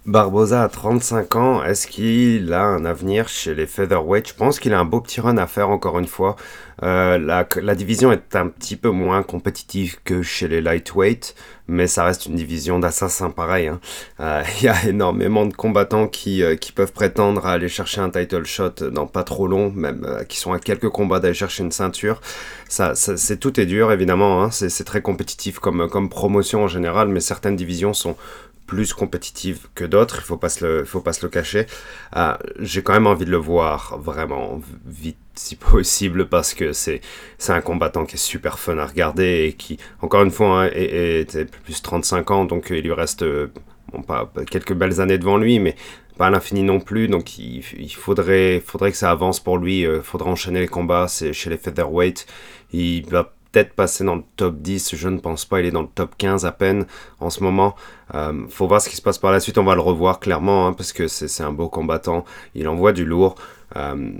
Barboza 0.06 0.62
a 0.62 0.68
35 0.68 1.36
ans, 1.36 1.62
est-ce 1.62 1.86
qu'il 1.86 2.54
a 2.54 2.62
un 2.62 2.86
avenir 2.86 3.28
chez 3.28 3.54
les 3.54 3.66
featherweight 3.66 4.28
Je 4.28 4.34
pense 4.34 4.58
qu'il 4.58 4.72
a 4.72 4.80
un 4.80 4.86
beau 4.86 5.02
petit 5.02 5.20
run 5.20 5.36
à 5.36 5.46
faire 5.46 5.68
encore 5.68 5.98
une 5.98 6.06
fois. 6.06 6.36
Euh, 6.82 7.18
la, 7.18 7.74
division 7.74 8.10
est 8.10 8.34
un 8.34 8.48
petit 8.48 8.76
peu 8.76 8.88
moins 8.88 9.22
compétitive 9.22 9.98
que 10.02 10.22
chez 10.22 10.48
les 10.48 10.62
lightweight, 10.62 11.34
mais 11.68 11.86
ça 11.86 12.04
reste 12.04 12.24
une 12.24 12.34
division 12.34 12.78
d'assassins 12.78 13.28
pareil. 13.28 13.66
Il 13.66 13.68
hein. 13.68 13.80
euh, 14.20 14.42
y 14.62 14.68
a 14.68 14.86
énormément 14.88 15.44
de 15.44 15.52
combattants 15.52 16.08
qui, 16.08 16.42
euh, 16.42 16.56
qui 16.56 16.72
peuvent 16.72 16.94
prétendre 16.94 17.46
à 17.46 17.52
aller 17.52 17.68
chercher 17.68 18.00
un 18.00 18.08
title 18.08 18.46
shot 18.46 18.90
dans 18.90 19.06
pas 19.06 19.22
trop 19.22 19.46
long, 19.46 19.70
même 19.70 20.24
qui 20.30 20.38
sont 20.38 20.54
à 20.54 20.58
quelques 20.58 20.88
combats 20.88 21.20
d'aller 21.20 21.34
chercher 21.34 21.62
une 21.62 21.72
ceinture. 21.72 22.22
Ça, 22.70 22.94
ça 22.94 23.18
c'est 23.18 23.36
tout 23.36 23.60
est 23.60 23.66
dur 23.66 23.92
évidemment. 23.92 24.42
Hein. 24.42 24.50
C'est 24.50 24.84
très 24.84 25.02
compétitif 25.02 25.58
comme, 25.58 25.90
comme 25.90 26.08
promotion 26.08 26.64
en 26.64 26.68
général, 26.68 27.08
mais 27.08 27.20
certaines 27.20 27.56
divisions 27.56 27.92
sont 27.92 28.16
plus 28.70 28.92
compétitive 28.94 29.66
que 29.74 29.84
d'autres, 29.84 30.18
il 30.20 30.24
faut 30.24 30.36
pas 30.36 30.48
se 30.48 30.64
le, 30.64 30.84
faut 30.84 31.00
pas 31.00 31.12
se 31.12 31.26
le 31.26 31.28
cacher. 31.28 31.66
Euh, 32.16 32.34
J'ai 32.60 32.84
quand 32.84 32.92
même 32.92 33.08
envie 33.08 33.24
de 33.24 33.32
le 33.32 33.36
voir 33.36 33.98
vraiment 33.98 34.60
vite 34.86 35.18
si 35.34 35.56
possible 35.72 36.28
parce 36.28 36.54
que 36.54 36.72
c'est 36.72 37.00
un 37.48 37.60
combattant 37.60 38.04
qui 38.06 38.14
est 38.14 38.24
super 38.34 38.60
fun 38.60 38.78
à 38.78 38.86
regarder 38.86 39.46
et 39.48 39.52
qui 39.54 39.78
encore 40.02 40.22
une 40.22 40.30
fois 40.30 40.62
hein, 40.62 40.70
est, 40.72 41.34
est, 41.34 41.50
plus 41.64 41.82
35 41.82 42.30
ans 42.30 42.44
donc 42.44 42.68
il 42.70 42.82
lui 42.82 42.92
reste 42.92 43.24
bon, 43.92 44.02
pas 44.02 44.30
quelques 44.48 44.74
belles 44.74 45.00
années 45.00 45.18
devant 45.18 45.36
lui 45.36 45.58
mais 45.58 45.74
pas 46.20 46.26
à 46.26 46.30
l'infini 46.30 46.62
non 46.62 46.80
plus. 46.80 47.08
Donc 47.08 47.38
il, 47.38 47.64
il, 47.78 47.94
faudrait 47.94 48.62
faudrait 48.64 48.92
que 48.92 48.98
ça 48.98 49.10
avance 49.10 49.40
pour 49.40 49.56
lui. 49.56 49.80
Il 49.80 49.86
euh, 49.86 50.02
faudra 50.02 50.30
enchaîner 50.30 50.60
les 50.60 50.68
combats 50.68 51.08
c'est 51.08 51.32
chez 51.32 51.48
les 51.48 51.56
featherweight. 51.56 52.26
Il 52.72 53.06
va 53.06 53.32
peut-être 53.50 53.74
passer 53.74 54.04
dans 54.04 54.16
le 54.16 54.22
top 54.36 54.60
10, 54.60 54.94
je 54.96 55.08
ne 55.08 55.18
pense 55.18 55.44
pas, 55.44 55.60
il 55.60 55.66
est 55.66 55.70
dans 55.70 55.82
le 55.82 55.88
top 55.88 56.14
15 56.16 56.44
à 56.44 56.52
peine 56.52 56.86
en 57.18 57.30
ce 57.30 57.42
moment. 57.42 57.74
Euh, 58.14 58.46
faut 58.48 58.66
voir 58.66 58.80
ce 58.80 58.88
qui 58.88 58.96
se 58.96 59.02
passe 59.02 59.18
par 59.18 59.32
la 59.32 59.40
suite, 59.40 59.58
on 59.58 59.64
va 59.64 59.74
le 59.74 59.80
revoir 59.80 60.20
clairement, 60.20 60.66
hein, 60.66 60.72
parce 60.72 60.92
que 60.92 61.08
c'est 61.08 61.42
un 61.42 61.52
beau 61.52 61.68
combattant, 61.68 62.24
il 62.54 62.68
envoie 62.68 62.92
du 62.92 63.04
lourd. 63.04 63.34
Euh, 63.76 64.12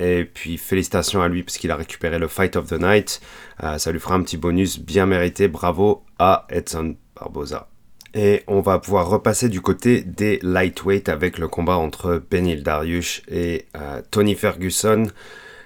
et 0.00 0.24
puis 0.24 0.58
félicitations 0.58 1.22
à 1.22 1.28
lui 1.28 1.42
parce 1.42 1.58
qu'il 1.58 1.72
a 1.72 1.76
récupéré 1.76 2.20
le 2.20 2.28
Fight 2.28 2.54
of 2.54 2.68
the 2.68 2.80
Night. 2.80 3.20
Euh, 3.64 3.78
ça 3.78 3.90
lui 3.90 3.98
fera 3.98 4.14
un 4.14 4.22
petit 4.22 4.36
bonus 4.36 4.78
bien 4.78 5.06
mérité. 5.06 5.48
Bravo 5.48 6.04
à 6.20 6.46
Edson 6.50 6.94
Barboza. 7.16 7.68
Et 8.14 8.44
on 8.46 8.60
va 8.60 8.78
pouvoir 8.78 9.08
repasser 9.08 9.48
du 9.48 9.60
côté 9.60 10.02
des 10.02 10.38
lightweight 10.42 11.08
avec 11.08 11.36
le 11.36 11.48
combat 11.48 11.76
entre 11.76 12.22
Benil 12.30 12.62
Dariush 12.62 13.22
et 13.28 13.66
Tony 14.10 14.34
Ferguson. 14.34 15.08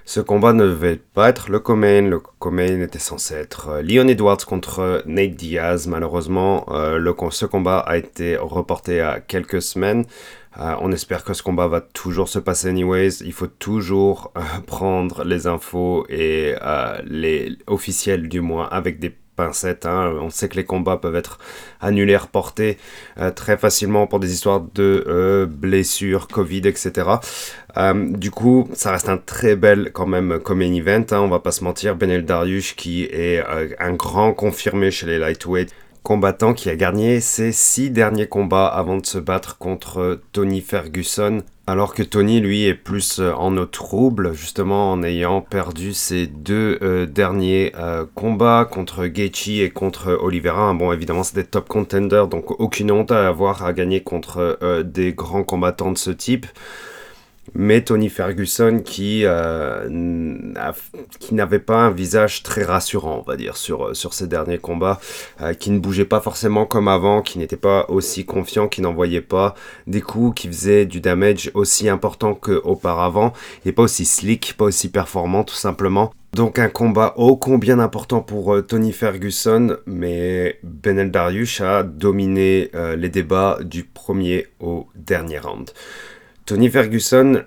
Ce 0.05 0.21
combat 0.21 0.53
ne 0.53 0.65
devait 0.65 0.97
pas 0.97 1.29
être 1.29 1.51
le 1.51 1.61
co-main. 1.61 2.03
Le 2.03 2.19
co-main 2.19 2.81
était 2.81 2.99
censé 2.99 3.35
être 3.35 3.69
euh, 3.69 3.83
Leon 3.83 4.09
Edwards 4.09 4.45
contre 4.45 5.03
Nate 5.07 5.35
Diaz. 5.35 5.87
Malheureusement, 5.87 6.67
euh, 6.71 7.13
ce 7.31 7.47
combat 7.47 7.79
a 7.79 7.97
été 7.97 8.37
reporté 8.37 9.01
à 9.01 9.21
quelques 9.21 9.63
semaines. 9.63 10.05
Euh, 10.59 10.75
on 10.81 10.91
espère 10.91 11.25
que 11.25 11.35
ce 11.35 11.43
combat 11.43 11.69
va 11.69 11.81
toujours 11.81 12.29
se 12.29 12.41
passer 12.41 12.69
anyways. 12.69 13.23
Il 13.25 13.33
faut 13.33 13.47
toujours 13.47 14.33
prendre 14.67 15.25
les 15.25 15.47
infos 15.47 16.05
et 16.09 16.55
les 17.05 17.57
officiels 17.69 18.29
du 18.29 18.41
moins 18.41 18.69
avec 18.69 18.99
des 18.99 19.17
pincettes. 19.37 19.87
Hein. 19.87 20.13
On 20.21 20.31
sait 20.31 20.49
que 20.49 20.57
les 20.57 20.65
combats 20.65 20.97
peuvent 20.97 21.17
être 21.17 21.39
annulés, 21.81 22.17
reportés 22.17 22.79
euh, 23.19 23.31
très 23.31 23.57
facilement 23.57 24.07
pour 24.07 24.21
des 24.21 24.33
histoires 24.33 24.61
de 24.75 25.05
euh, 25.07 25.47
blessures, 25.47 26.29
Covid, 26.29 26.63
etc. 26.67 27.09
Euh, 27.77 28.09
du 28.11 28.31
coup, 28.31 28.69
ça 28.75 28.93
reste 28.93 29.09
un 29.09 29.19
très 29.19 29.57
bel 29.57 29.91
quand 29.93 30.07
même 30.07 30.39
comme 30.39 30.63
event. 30.63 31.05
Hein, 31.11 31.21
on 31.21 31.29
va 31.29 31.41
pas 31.41 31.53
se 31.53 31.65
mentir. 31.65 31.97
Benel 31.97 32.25
Darius 32.25 32.73
qui 32.73 33.05
est 33.05 33.43
un 33.79 33.93
grand 33.93 34.33
confirmé 34.33 34.91
chez 34.91 35.07
les 35.07 35.19
lightweight 35.19 35.73
combattant 36.03 36.53
qui 36.53 36.69
a 36.69 36.77
gagné 36.77 37.21
ses 37.21 37.53
six 37.53 37.91
derniers 37.91 38.27
combats 38.27 38.67
avant 38.67 38.97
de 38.97 39.07
se 39.07 39.19
battre 39.19 39.59
contre 39.59 40.21
Tony 40.33 40.61
Ferguson. 40.61 41.43
Alors 41.69 41.95
que 41.95 42.03
Tony, 42.03 42.41
lui, 42.41 42.65
est 42.65 42.75
plus 42.75 43.21
euh, 43.21 43.33
en 43.35 43.57
eau 43.57 43.67
trouble, 43.67 44.33
justement 44.33 44.91
en 44.91 45.05
ayant 45.05 45.41
perdu 45.41 45.95
ses 45.95 46.27
deux 46.27 46.77
euh, 46.83 47.07
derniers 47.07 47.73
euh, 47.77 48.05
combats 48.17 48.69
contre 48.69 49.07
Gaethje 49.07 49.61
et 49.61 49.71
contre 49.71 50.19
Oliveira. 50.21 50.75
Bon, 50.75 50.93
évidemment, 50.93 51.23
c'est 51.23 51.37
des 51.37 51.45
top 51.45 51.69
contenders, 51.69 52.27
donc 52.27 52.51
aucune 52.61 52.91
honte 52.91 53.13
à 53.13 53.29
avoir 53.29 53.65
à 53.65 53.73
gagner 53.73 54.01
contre 54.03 54.59
des 54.83 55.13
grands 55.13 55.45
combattants 55.45 55.93
de 55.93 55.99
ce 55.99 56.11
type 56.11 56.47
mais 57.55 57.83
Tony 57.83 58.09
Ferguson 58.09 58.81
qui, 58.85 59.23
euh, 59.25 59.89
qui 61.19 61.35
n'avait 61.35 61.59
pas 61.59 61.83
un 61.83 61.91
visage 61.91 62.43
très 62.43 62.63
rassurant, 62.63 63.23
on 63.25 63.29
va 63.29 63.37
dire, 63.37 63.57
sur, 63.57 63.89
euh, 63.89 63.95
sur 63.95 64.15
ses 64.15 64.27
derniers 64.27 64.59
combats, 64.59 65.01
euh, 65.41 65.53
qui 65.53 65.71
ne 65.71 65.79
bougeait 65.79 66.05
pas 66.05 66.21
forcément 66.21 66.67
comme 66.67 66.89
avant, 66.89 67.21
qui 67.21 67.39
n'était 67.39 67.57
pas 67.57 67.87
aussi 67.89 68.25
confiant, 68.25 68.69
qui 68.69 68.81
n'envoyait 68.81 69.21
pas 69.21 69.55
des 69.87 70.01
coups, 70.01 70.41
qui 70.41 70.49
faisait 70.49 70.87
du 70.87 71.01
damage 71.01 71.51
aussi 71.55 71.89
important 71.89 72.35
qu'auparavant, 72.35 73.33
n'est 73.65 73.73
pas 73.73 73.83
aussi 73.83 74.05
slick, 74.05 74.55
pas 74.57 74.67
aussi 74.67 74.89
performant 74.89 75.45
tout 75.45 75.55
simplement. 75.55 76.13
Donc 76.35 76.59
un 76.59 76.71
combat 76.71 77.13
ô 77.17 77.37
combien 77.37 77.79
important 77.79 78.23
pour 78.23 78.57
Tony 78.67 78.93
Ferguson, 78.93 79.77
mais 79.85 80.59
Benel 80.63 81.11
Darius 81.11 81.61
a 81.61 81.83
dominé 81.83 82.71
les 82.97 83.11
débats 83.11 83.59
du 83.63 83.85
premier 83.85 84.47
au 84.59 84.87
dernier 84.97 85.41
round. 85.41 85.71
Tony 86.45 86.71
Ferguson 86.71 87.45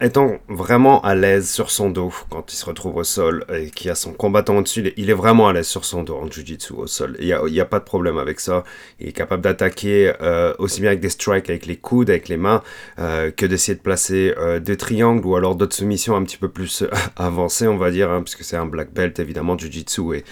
étant 0.00 0.38
vraiment 0.48 1.00
à 1.00 1.14
l'aise 1.14 1.50
sur 1.50 1.70
son 1.70 1.90
dos 1.90 2.12
quand 2.30 2.52
il 2.52 2.56
se 2.56 2.64
retrouve 2.64 2.96
au 2.96 3.04
sol 3.04 3.44
et 3.52 3.70
qu'il 3.70 3.90
a 3.90 3.96
son 3.96 4.12
combattant 4.12 4.56
au-dessus, 4.56 4.92
il 4.96 5.10
est 5.10 5.14
vraiment 5.14 5.48
à 5.48 5.52
l'aise 5.52 5.66
sur 5.66 5.84
son 5.84 6.04
dos 6.04 6.16
en 6.16 6.30
jiu-jitsu 6.30 6.72
au 6.74 6.86
sol. 6.86 7.16
Il 7.20 7.26
n'y 7.26 7.60
a, 7.60 7.64
pas 7.64 7.80
de 7.80 7.84
problème 7.84 8.16
avec 8.18 8.38
ça. 8.38 8.62
Il 9.00 9.08
est 9.08 9.12
capable 9.12 9.42
d'attaquer 9.42 10.12
euh, 10.22 10.54
aussi 10.58 10.80
bien 10.80 10.90
avec 10.90 11.00
des 11.00 11.08
strikes, 11.08 11.50
avec 11.50 11.66
les 11.66 11.76
coudes, 11.76 12.10
avec 12.10 12.28
les 12.28 12.36
mains, 12.36 12.62
euh, 12.98 13.30
que 13.32 13.44
d'essayer 13.44 13.74
de 13.74 13.82
placer 13.82 14.34
euh, 14.38 14.60
des 14.60 14.76
triangles 14.76 15.26
ou 15.26 15.34
alors 15.34 15.56
d'autres 15.56 15.74
soumissions 15.74 16.14
un 16.14 16.22
petit 16.22 16.36
peu 16.36 16.48
plus 16.48 16.84
avancées, 17.16 17.66
on 17.66 17.76
va 17.76 17.90
dire, 17.90 18.10
hein, 18.10 18.22
puisque 18.22 18.44
c'est 18.44 18.56
un 18.56 18.66
black 18.66 18.92
belt 18.92 19.18
évidemment 19.18 19.58
jiu-jitsu 19.58 20.14
et 20.14 20.24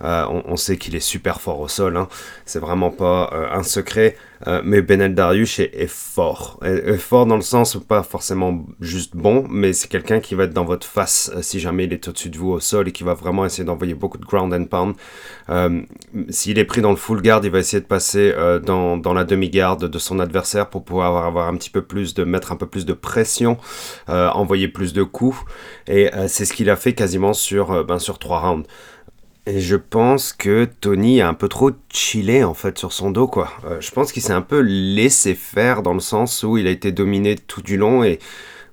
on, 0.00 0.56
sait 0.56 0.76
qu'il 0.76 0.94
est 0.94 1.00
super 1.00 1.40
fort 1.40 1.58
au 1.58 1.68
sol. 1.68 1.96
Hein. 1.96 2.08
C'est 2.46 2.60
vraiment 2.60 2.90
pas 2.90 3.32
un 3.52 3.64
secret. 3.64 4.16
Euh, 4.46 4.60
mais 4.64 4.82
Benel 4.82 5.14
Darius 5.14 5.58
est, 5.58 5.86
fort. 5.88 6.60
Est, 6.62 6.96
fort 6.96 7.26
dans 7.26 7.36
le 7.36 7.42
sens, 7.42 7.76
pas 7.76 8.02
forcément 8.02 8.64
juste 8.80 9.16
bon, 9.16 9.44
mais 9.50 9.72
c'est 9.72 9.88
quelqu'un 9.88 10.20
qui 10.20 10.34
va 10.34 10.44
être 10.44 10.52
dans 10.52 10.64
votre 10.64 10.86
face 10.86 11.30
euh, 11.34 11.42
si 11.42 11.58
jamais 11.58 11.84
il 11.84 11.92
est 11.92 12.06
au-dessus 12.06 12.30
de 12.30 12.38
vous 12.38 12.50
au 12.50 12.60
sol 12.60 12.88
et 12.88 12.92
qui 12.92 13.02
va 13.02 13.14
vraiment 13.14 13.44
essayer 13.44 13.64
d'envoyer 13.64 13.94
beaucoup 13.94 14.18
de 14.18 14.24
ground 14.24 14.52
and 14.54 14.66
pound. 14.66 14.94
Euh, 15.50 15.82
s'il 16.28 16.58
est 16.58 16.64
pris 16.64 16.80
dans 16.80 16.90
le 16.90 16.96
full 16.96 17.20
guard, 17.20 17.40
il 17.44 17.50
va 17.50 17.58
essayer 17.58 17.80
de 17.80 17.86
passer 17.86 18.32
dans, 18.64 18.96
dans, 18.96 19.12
la 19.12 19.24
demi-garde 19.24 19.84
de 19.84 19.98
son 19.98 20.20
adversaire 20.20 20.68
pour 20.68 20.84
pouvoir 20.84 21.24
avoir 21.24 21.48
un 21.48 21.56
petit 21.56 21.70
peu 21.70 21.82
plus 21.82 22.14
de, 22.14 22.24
mettre 22.24 22.52
un 22.52 22.56
peu 22.56 22.66
plus 22.66 22.84
de 22.86 22.92
pression, 22.92 23.58
envoyer 24.06 24.68
plus 24.68 24.92
de 24.92 25.02
coups. 25.02 25.38
Et 25.86 26.10
c'est 26.28 26.44
ce 26.44 26.52
qu'il 26.52 26.70
a 26.70 26.76
fait 26.76 26.92
quasiment 26.92 27.32
sur, 27.32 27.84
ben, 27.84 27.98
sur 27.98 28.18
trois 28.18 28.40
rounds. 28.40 28.66
Et 29.48 29.60
je 29.60 29.76
pense 29.76 30.34
que 30.34 30.66
Tony 30.80 31.22
a 31.22 31.28
un 31.28 31.32
peu 31.32 31.48
trop 31.48 31.70
chillé 31.90 32.44
en 32.44 32.52
fait 32.52 32.76
sur 32.76 32.92
son 32.92 33.10
dos 33.10 33.26
quoi. 33.26 33.50
Euh, 33.64 33.80
je 33.80 33.90
pense 33.90 34.12
qu'il 34.12 34.22
s'est 34.22 34.34
un 34.34 34.42
peu 34.42 34.60
laissé 34.60 35.34
faire 35.34 35.82
dans 35.82 35.94
le 35.94 36.00
sens 36.00 36.42
où 36.42 36.58
il 36.58 36.66
a 36.66 36.70
été 36.70 36.92
dominé 36.92 37.34
tout 37.34 37.62
du 37.62 37.78
long 37.78 38.04
et 38.04 38.18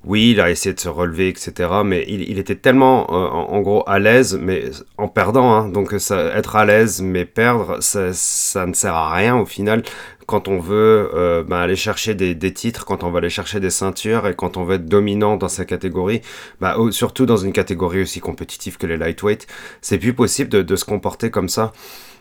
oui, 0.03 0.31
il 0.31 0.41
a 0.41 0.51
essayé 0.51 0.75
de 0.75 0.79
se 0.79 0.89
relever, 0.89 1.29
etc. 1.29 1.69
Mais 1.83 2.05
il, 2.07 2.37
était 2.37 2.55
tellement, 2.55 3.07
euh, 3.09 3.27
en, 3.27 3.59
gros, 3.61 3.83
à 3.87 3.97
l'aise, 3.97 4.37
mais 4.39 4.65
en 4.97 5.07
perdant. 5.07 5.51
Hein. 5.51 5.69
Donc, 5.69 5.93
être 5.93 6.55
à 6.55 6.65
l'aise, 6.65 7.01
mais 7.01 7.25
perdre, 7.25 7.81
ça, 7.81 8.13
ça, 8.13 8.67
ne 8.67 8.73
sert 8.73 8.93
à 8.93 9.15
rien 9.15 9.35
au 9.35 9.47
final 9.47 9.81
quand 10.25 10.47
on 10.47 10.59
veut 10.59 11.09
euh, 11.13 11.43
ben, 11.43 11.57
aller 11.57 11.75
chercher 11.75 12.15
des, 12.15 12.53
titres, 12.53 12.85
quand 12.85 13.03
on 13.03 13.11
va 13.11 13.19
aller 13.19 13.29
chercher 13.29 13.59
des 13.59 13.69
ceintures 13.69 14.27
et 14.27 14.35
quand 14.35 14.57
on 14.57 14.63
veut 14.63 14.75
être 14.75 14.85
dominant 14.85 15.37
dans 15.37 15.47
sa 15.47 15.65
catégorie, 15.65 16.21
ben, 16.61 16.91
surtout 16.91 17.25
dans 17.25 17.37
une 17.37 17.53
catégorie 17.53 18.01
aussi 18.01 18.19
compétitive 18.19 18.77
que 18.77 18.87
les 18.87 18.97
lightweight, 18.97 19.47
c'est 19.81 19.97
plus 19.97 20.13
possible 20.13 20.49
de, 20.49 20.75
se 20.75 20.85
comporter 20.85 21.31
comme 21.31 21.49
ça. 21.49 21.71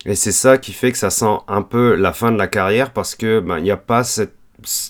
Et 0.07 0.15
c'est 0.15 0.33
ça 0.33 0.59
qui 0.59 0.73
fait 0.73 0.93
que 0.93 0.99
ça 0.99 1.11
sent 1.11 1.39
un 1.49 1.63
peu 1.63 1.95
la 1.95 2.13
fin 2.13 2.31
de 2.31 2.39
la 2.39 2.47
carrière 2.47 2.93
parce 2.93 3.15
que 3.15 3.41
ben, 3.41 3.59
il 3.59 3.65
n'y 3.65 3.71
a 3.71 3.77
pas 3.77 4.05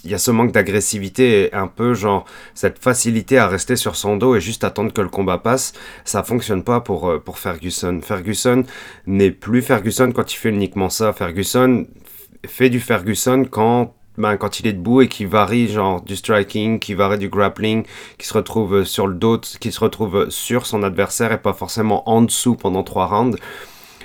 il 0.04 0.10
y 0.10 0.14
a 0.14 0.18
ce 0.18 0.30
manque 0.30 0.52
d'agressivité 0.52 1.44
et 1.44 1.54
un 1.54 1.66
peu 1.66 1.94
genre 1.94 2.24
cette 2.54 2.78
facilité 2.78 3.38
à 3.38 3.48
rester 3.48 3.76
sur 3.76 3.96
son 3.96 4.16
dos 4.16 4.36
et 4.36 4.40
juste 4.40 4.64
attendre 4.64 4.92
que 4.92 5.00
le 5.00 5.08
combat 5.08 5.38
passe, 5.38 5.72
ça 6.04 6.22
fonctionne 6.22 6.62
pas 6.62 6.80
pour, 6.80 7.08
euh, 7.08 7.18
pour 7.18 7.38
Ferguson. 7.38 8.00
Ferguson 8.02 8.64
n'est 9.06 9.30
plus 9.30 9.62
Ferguson 9.62 10.12
quand 10.12 10.32
il 10.32 10.36
fait 10.36 10.50
uniquement 10.50 10.90
ça. 10.90 11.12
Ferguson 11.12 11.86
fait 12.46 12.70
du 12.70 12.80
Ferguson 12.80 13.44
quand 13.50 13.94
ben, 14.16 14.36
quand 14.36 14.60
il 14.60 14.66
est 14.68 14.72
debout 14.72 15.00
et 15.02 15.08
qui 15.08 15.24
varie 15.24 15.66
genre 15.68 16.00
du 16.00 16.14
striking, 16.14 16.78
qui 16.78 16.94
varie 16.94 17.18
du 17.18 17.28
grappling, 17.28 17.84
qui 18.16 18.26
se 18.26 18.34
retrouve 18.34 18.84
sur 18.84 19.08
le 19.08 19.14
dos, 19.14 19.38
qui 19.38 19.72
se 19.72 19.80
retrouve 19.80 20.30
sur 20.30 20.66
son 20.66 20.84
adversaire 20.84 21.32
et 21.32 21.38
pas 21.38 21.52
forcément 21.52 22.08
en 22.08 22.22
dessous 22.22 22.54
pendant 22.54 22.84
trois 22.84 23.06
rounds. 23.06 23.36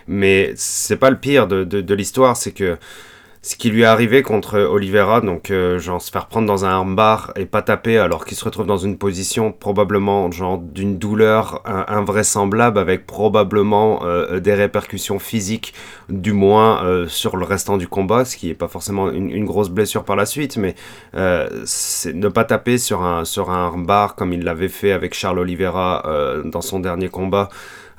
Mais 0.08 0.54
c'est 0.56 0.98
pas 0.98 1.12
le 1.12 1.20
pire 1.20 1.48
de, 1.48 1.64
de, 1.64 1.82
de 1.82 1.94
l'histoire, 1.94 2.36
c'est 2.36 2.52
que 2.52 2.80
ce 3.42 3.56
qui 3.56 3.70
lui 3.70 3.84
est 3.84 3.86
arrivé 3.86 4.22
contre 4.22 4.60
Oliveira, 4.60 5.22
donc 5.22 5.50
euh, 5.50 5.80
genre 5.80 6.02
se 6.02 6.12
faire 6.12 6.28
prendre 6.28 6.46
dans 6.46 6.66
un 6.66 6.72
armbar 6.72 7.32
et 7.38 7.46
pas 7.46 7.62
taper 7.62 7.98
alors 7.98 8.26
qu'il 8.26 8.36
se 8.36 8.44
retrouve 8.44 8.66
dans 8.66 8.78
une 8.78 8.98
position 8.98 9.54
probablement 9.54 10.30
genre 10.30 10.58
d'une 10.58 10.98
douleur 10.98 11.62
invraisemblable 11.66 12.78
avec 12.78 13.08
probablement 13.08 14.02
euh, 14.04 14.42
des 14.42 14.54
répercussions 14.54 15.20
physiques 15.20 15.74
du 16.10 16.34
moins 16.34 16.84
euh, 16.84 17.08
sur 17.08 17.38
le 17.38 17.46
restant 17.46 17.78
du 17.78 17.88
combat, 17.88 18.26
ce 18.26 18.36
qui 18.36 18.50
est 18.50 18.56
pas 18.56 18.68
forcément 18.68 19.10
une, 19.10 19.30
une 19.30 19.46
grosse 19.46 19.70
blessure 19.70 20.04
par 20.04 20.18
la 20.18 20.26
suite, 20.26 20.58
mais 20.58 20.76
c'est 21.64 22.14
ne 22.14 22.28
pas 22.28 22.44
taper 22.44 22.78
sur 22.78 23.04
un 23.04 23.24
sur 23.24 23.52
un 23.52 23.68
armbar 23.68 24.16
comme 24.16 24.34
il 24.34 24.44
l'avait 24.44 24.68
fait 24.68 24.92
avec 24.92 25.14
Charles 25.14 25.40
Oliveira 25.40 26.04
dans 26.44 26.62
son 26.62 26.80
dernier 26.80 27.08
combat. 27.08 27.50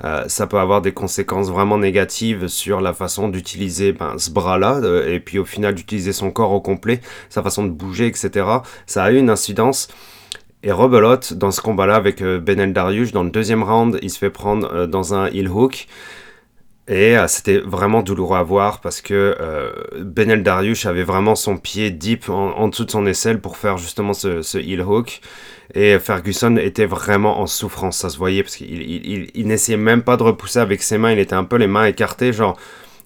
Euh, 0.03 0.23
ça 0.27 0.47
peut 0.47 0.59
avoir 0.59 0.81
des 0.81 0.91
conséquences 0.91 1.49
vraiment 1.49 1.77
négatives 1.77 2.47
sur 2.47 2.81
la 2.81 2.93
façon 2.93 3.29
d'utiliser 3.29 3.93
ben, 3.93 4.17
ce 4.17 4.31
bras-là, 4.31 4.79
euh, 4.83 5.13
et 5.13 5.19
puis 5.19 5.39
au 5.39 5.45
final 5.45 5.75
d'utiliser 5.75 6.13
son 6.13 6.31
corps 6.31 6.51
au 6.51 6.61
complet, 6.61 7.01
sa 7.29 7.43
façon 7.43 7.63
de 7.63 7.69
bouger, 7.69 8.07
etc. 8.07 8.45
Ça 8.85 9.03
a 9.03 9.11
eu 9.11 9.17
une 9.17 9.29
incidence. 9.29 9.87
Et 10.63 10.71
rebelote 10.71 11.33
dans 11.33 11.49
ce 11.49 11.59
combat-là 11.59 11.95
avec 11.95 12.21
euh, 12.21 12.39
Benel 12.39 12.71
Darius, 12.71 13.11
dans 13.11 13.23
le 13.23 13.31
deuxième 13.31 13.63
round, 13.63 13.97
il 14.03 14.11
se 14.11 14.19
fait 14.19 14.29
prendre 14.29 14.85
dans 14.85 15.15
un 15.15 15.25
heel 15.27 15.49
hook. 15.49 15.87
Et 16.93 17.15
c'était 17.27 17.59
vraiment 17.59 18.03
douloureux 18.03 18.37
à 18.37 18.43
voir 18.43 18.81
parce 18.81 18.99
que 18.99 19.37
Benel 19.97 20.43
Darius 20.43 20.85
avait 20.85 21.03
vraiment 21.03 21.35
son 21.35 21.55
pied 21.55 21.89
deep 21.89 22.27
en, 22.27 22.67
dessous 22.67 22.83
de 22.83 22.91
son 22.91 23.05
aisselle 23.05 23.39
pour 23.39 23.55
faire 23.55 23.77
justement 23.77 24.11
ce, 24.11 24.41
ce 24.41 24.57
heel 24.57 24.81
hook. 24.81 25.21
Et 25.73 25.97
Ferguson 25.99 26.57
était 26.57 26.85
vraiment 26.85 27.39
en 27.39 27.47
souffrance, 27.47 27.97
ça 27.97 28.09
se 28.09 28.17
voyait, 28.17 28.43
parce 28.43 28.57
qu'il 28.57 29.29
il, 29.33 29.47
n'essayait 29.47 29.77
même 29.77 30.03
pas 30.03 30.17
de 30.17 30.23
repousser 30.23 30.59
avec 30.59 30.83
ses 30.83 30.97
mains, 30.97 31.11
il 31.11 31.19
était 31.19 31.33
un 31.33 31.45
peu 31.45 31.55
les 31.55 31.67
mains 31.67 31.85
écartées, 31.85 32.33
genre 32.33 32.57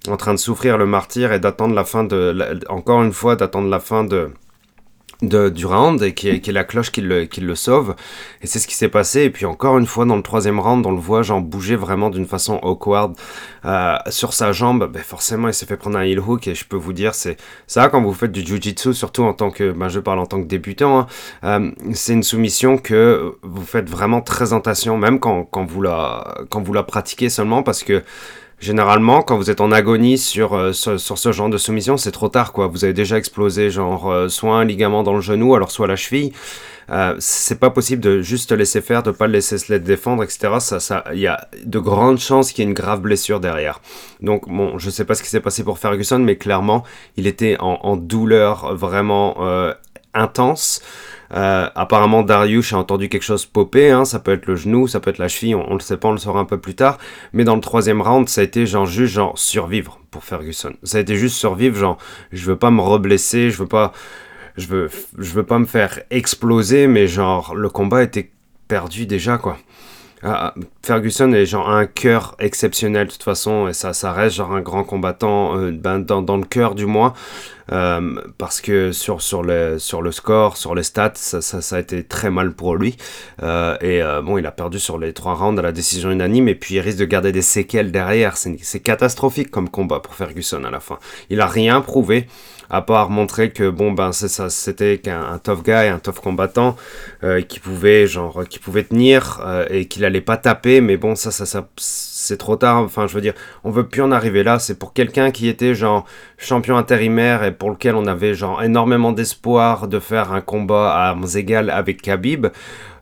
en 0.08 0.18
train 0.18 0.34
de 0.34 0.40
souffrir 0.40 0.78
le 0.78 0.86
martyr 0.86 1.32
et 1.34 1.40
d'attendre 1.40 1.76
la 1.76 1.84
fin 1.84 2.04
de... 2.04 2.60
encore 2.70 3.04
une 3.04 3.14
fois, 3.14 3.36
d'attendre 3.36 3.70
la 3.70 3.80
fin 3.80 4.04
de 4.04 4.32
de, 5.22 5.50
du 5.50 5.66
round 5.66 6.02
et 6.02 6.14
qui 6.14 6.30
est, 6.30 6.40
qui 6.40 6.50
est 6.50 6.54
la 6.54 6.64
cloche 6.64 6.92
qui 6.92 7.02
le, 7.02 7.26
qui 7.26 7.42
le 7.42 7.56
sauve. 7.56 7.96
Et 8.42 8.48
c'est 8.48 8.60
ce 8.60 8.68
qui 8.68 8.76
s'est 8.76 8.90
passé. 8.90 9.22
Et 9.24 9.30
puis 9.30 9.46
encore 9.46 9.78
une 9.78 9.86
fois, 9.86 10.06
dans 10.06 10.16
le 10.16 10.22
troisième 10.24 10.60
round, 10.60 10.86
on 10.86 10.92
le 10.92 11.00
voit 11.00 11.22
genre 11.22 11.42
bouger 11.42 11.76
vraiment 11.76 12.10
d'une 12.10 12.26
façon 12.26 12.60
awkward 12.64 13.16
euh, 13.66 13.96
sur 14.10 14.34
sa 14.34 14.52
jambe. 14.52 14.90
Ben 14.92 15.04
forcément, 15.04 15.48
il 15.48 15.54
s'est 15.54 15.66
fait 15.66 15.78
prendre 15.78 15.98
un 15.98 16.04
heel 16.04 16.20
hook. 16.20 16.48
Et 16.48 16.56
je 16.56 16.66
peux 16.66 16.78
vous 16.78 16.94
dire, 16.94 17.16
c'est 17.16 17.38
ça 17.68 17.90
quand 17.90 18.02
vous 18.02 18.14
faites 18.14 18.32
du 18.32 18.42
jiu-jitsu, 18.46 18.94
surtout 18.94 19.24
en 19.24 19.34
tant 19.34 19.52
que, 19.52 19.72
ben, 19.72 19.88
je 19.88 20.00
parle 20.00 20.20
en 20.20 20.26
tant 20.26 20.42
que 20.42 20.48
débutant, 20.48 21.00
hein, 21.00 21.08
euh, 21.44 21.72
c'est 21.94 22.14
une 22.14 22.24
soumission 22.24 22.78
que 22.78 23.36
vous 23.42 23.66
faites 23.66 23.90
vraiment 23.90 24.22
très 24.22 24.54
attention, 24.54 24.98
même 24.98 25.20
quand, 25.20 25.44
quand, 25.44 25.66
vous 25.66 25.82
la, 25.82 26.36
quand 26.50 26.62
vous 26.62 26.74
la 26.74 26.84
pratiquez 26.84 27.30
seulement 27.30 27.64
parce 27.64 27.84
que 27.84 28.04
généralement, 28.60 29.22
quand 29.22 29.38
vous 29.38 29.50
êtes 29.50 29.62
en 29.62 29.72
agonie 29.72 30.18
sur, 30.18 30.76
sur, 30.76 31.00
ce 31.00 31.32
genre 31.32 31.50
de 31.50 31.58
soumission, 31.58 31.98
c'est 31.98 32.12
trop 32.12 32.30
tard, 32.30 32.52
quoi. 32.52 32.68
Vous 32.68 32.84
avez 32.84 32.94
déjà 32.94 33.18
explosé, 33.18 33.70
genre, 33.70 34.30
soit 34.30 34.56
un 34.56 34.66
ligament 34.66 35.04
dans 35.04 35.14
le 35.14 35.22
genou, 35.22 35.56
alors 35.56 35.72
soit 35.72 35.88
la 35.88 35.96
cheville. 35.96 36.32
Euh, 36.90 37.16
c'est 37.20 37.60
pas 37.60 37.70
possible 37.70 38.02
de 38.02 38.22
juste 38.22 38.52
laisser 38.52 38.82
faire, 38.82 39.04
de 39.04 39.12
pas 39.12 39.28
le 39.28 39.34
laisser 39.34 39.58
se 39.58 39.74
défendre, 39.74 40.24
etc. 40.24 40.56
Ça, 40.60 40.80
ça, 40.80 41.04
il 41.14 41.20
y 41.20 41.28
a 41.28 41.48
de 41.64 41.80
grandes 41.80 42.20
chances 42.20 42.52
qu'il 42.52 42.64
y 42.64 42.68
ait 42.68 42.70
une 42.70 42.76
grave 42.76 43.02
blessure 43.02 43.40
derrière. 43.40 43.82
Donc 44.22 44.48
bon, 44.48 44.78
je 44.78 44.90
sais 44.90 45.06
pas 45.06 45.16
ce 45.16 45.24
qui 45.24 45.30
s'est 45.30 45.40
passé 45.40 45.64
pour 45.64 45.80
Ferguson, 45.80 46.20
mais 46.20 46.36
clairement, 46.36 46.84
il 47.18 47.28
était 47.28 47.58
en, 47.60 47.96
douleur 47.98 48.76
vraiment 48.76 49.36
euh, 49.40 49.74
intense. 50.14 50.82
Euh, 51.34 51.70
apparemment, 51.76 52.24
Darius 52.24 52.74
a 52.74 52.78
entendu 52.78 53.10
quelque 53.10 53.24
chose 53.24 53.46
popper. 53.46 53.92
Hein, 53.92 54.06
ça 54.06 54.20
peut 54.20 54.34
être 54.34 54.46
le 54.46 54.56
genou, 54.56 54.88
ça 54.88 55.00
peut 55.00 55.10
être 55.10 55.18
la 55.18 55.28
cheville. 55.28 55.56
On, 55.56 55.74
le 55.74 55.80
sait 55.80 55.98
pas, 55.98 56.10
on 56.10 56.14
le 56.14 56.18
saura 56.18 56.40
un 56.40 56.46
peu 56.46 56.60
plus 56.60 56.76
tard. 56.76 56.98
Mais 57.34 57.44
dans 57.44 57.56
le 57.56 57.62
troisième 57.62 58.02
round, 58.02 58.30
ça 58.30 58.42
a 58.42 58.44
été 58.44 58.66
genre 58.66 58.86
juste 58.86 59.14
genre 59.14 59.38
survivre 59.38 60.00
pour 60.12 60.24
Ferguson. 60.24 60.74
Ça 60.84 60.98
a 60.98 61.02
été 61.02 61.16
juste 61.16 61.36
survivre. 61.36 61.76
Genre, 61.78 61.98
je 62.32 62.46
veux 62.46 62.58
pas 62.58 62.72
me 62.72 62.82
reblesser, 62.82 63.50
je 63.50 63.58
veux 63.58 63.68
pas 63.68 63.92
je 64.58 64.68
veux, 64.68 64.90
je 65.18 65.32
veux 65.34 65.44
pas 65.44 65.60
me 65.60 65.66
faire 65.66 66.00
exploser, 66.12 66.88
mais 66.88 67.08
genre, 67.08 67.56
le 67.56 67.70
combat 67.70 68.04
était 68.04 68.32
perdu 68.68 69.06
déjà, 69.06 69.38
quoi. 69.38 69.58
Ah, 70.24 70.54
ah, 70.56 70.60
Ferguson 70.82 71.32
est 71.34 71.46
genre 71.46 71.70
un 71.70 71.86
cœur 71.86 72.36
exceptionnel 72.40 73.08
de 73.08 73.12
toute 73.12 73.22
façon 73.22 73.68
et 73.68 73.74
ça, 73.74 73.94
ça 73.94 74.12
reste 74.12 74.38
genre 74.38 74.54
un 74.54 74.62
grand 74.62 74.84
combattant 74.84 75.56
euh, 75.56 75.72
ben, 75.72 76.00
dans, 76.00 76.24
dans, 76.24 76.38
le 76.38 76.46
cœur 76.46 76.74
du 76.74 76.88
moins 76.88 77.14
euh, 77.72 78.16
parce 78.38 78.62
que 78.62 78.92
sur, 78.92 79.22
sur, 79.22 79.44
le, 79.44 79.80
sur 79.80 80.02
le 80.02 80.12
score, 80.12 80.58
sur 80.58 80.76
les 80.76 80.84
stats, 80.84 81.14
ça, 81.16 81.42
ça, 81.42 81.76
a 81.76 81.80
été 81.80 82.04
très 82.04 82.30
mal 82.30 82.54
pour 82.54 82.76
lui. 82.76 82.98
Euh, 83.44 83.78
et 83.82 84.02
bon 84.24 84.38
il 84.38 84.46
a 84.46 84.52
perdu 84.52 84.80
sur 84.80 84.98
les 84.98 85.14
trois 85.14 85.36
rounds 85.36 85.60
à 85.60 85.64
la 85.64 85.72
décision 85.72 86.12
unanime. 86.12 86.48
Et 86.48 86.56
puis 86.56 86.76
il 86.76 86.80
risque 86.80 87.00
de 87.00 87.06
garder 87.06 87.32
des 87.32 87.42
séquelles 87.42 87.92
derrière, 87.92 88.38
c'est 88.38 88.80
catastrophique 88.80 89.52
comme 89.52 89.70
combat 89.70 90.00
pour 90.00 90.16
Ferguson 90.16 90.64
à 90.64 90.72
la 90.72 90.80
fin. 90.80 91.00
Il 91.30 91.42
a 91.42 91.48
rien 91.48 91.82
prouvé 91.82 92.28
à 92.70 92.82
part 92.82 93.10
montrer 93.10 93.52
que 93.52 93.70
bon 93.70 93.92
ben 93.92 94.12
c'était 94.12 94.98
qu'un 94.98 95.38
tough 95.44 95.64
guy 95.64 95.72
un 95.72 96.00
tough 96.00 96.16
combattant 96.16 96.76
euh, 97.24 97.42
qui 97.42 97.60
pouvait 97.60 98.08
genre 98.08 98.44
qui 98.48 98.60
pouvait 98.60 98.84
tenir 98.84 99.42
euh, 99.46 99.66
et 99.70 99.86
qu'il 99.86 100.06
allait 100.06 100.22
pas 100.22 100.38
taper. 100.38 100.82
Mais 100.82 100.98
bon 100.98 101.16
ça 101.16 101.32
ça, 101.32 101.46
ça 101.46 101.68
c'est 101.78 102.38
trop 102.38 102.56
tard. 102.56 102.78
Enfin 102.78 103.08
je 103.08 103.14
veux 103.14 103.22
dire 103.22 103.34
on 103.64 103.72
veut 103.72 103.88
plus 103.88 104.02
en 104.02 104.12
arriver 104.12 104.44
là. 104.44 104.60
C'est 104.60 104.80
pour 104.80 104.94
quelqu'un 104.94 105.32
qui 105.32 105.48
était 105.48 105.76
genre 105.76 106.06
champion 106.38 106.78
intérimaire 106.78 107.44
et 107.44 107.52
pour 107.58 107.72
lequel 107.72 107.96
on 107.96 108.06
avait 108.06 108.34
genre 108.34 108.64
énormément 108.64 109.12
d'espoir 109.12 109.88
de 109.88 110.00
faire 110.00 110.32
un 110.32 110.42
combat 110.42 110.94
à 110.94 111.10
armes 111.10 111.28
égales 111.36 111.70
avec 111.70 112.02
Khabib 112.02 112.48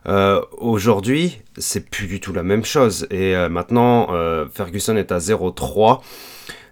euh, 0.06 0.40
aujourd'hui 0.58 1.40
c'est 1.56 1.88
plus 1.88 2.06
du 2.06 2.20
tout 2.20 2.32
la 2.32 2.42
même 2.42 2.64
chose 2.64 3.06
et 3.10 3.34
maintenant 3.48 4.08
Ferguson 4.52 4.96
est 4.96 5.12
à 5.12 5.18
0-3 5.18 6.00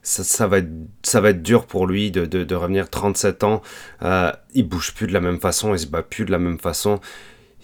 ça, 0.02 0.46
va 0.46 0.58
être, 0.58 0.70
ça 1.02 1.20
va 1.20 1.30
être 1.30 1.42
dur 1.42 1.66
pour 1.66 1.86
lui 1.86 2.10
de, 2.10 2.26
de, 2.26 2.54
revenir 2.54 2.90
37 2.90 3.44
ans. 3.44 3.62
Euh, 4.02 4.32
il 4.54 4.68
bouge 4.68 4.94
plus 4.94 5.06
de 5.06 5.12
la 5.12 5.20
même 5.20 5.38
façon, 5.40 5.74
il 5.74 5.78
se 5.78 5.86
bat 5.86 6.02
plus 6.02 6.24
de 6.24 6.32
la 6.32 6.38
même 6.38 6.58
façon. 6.58 7.00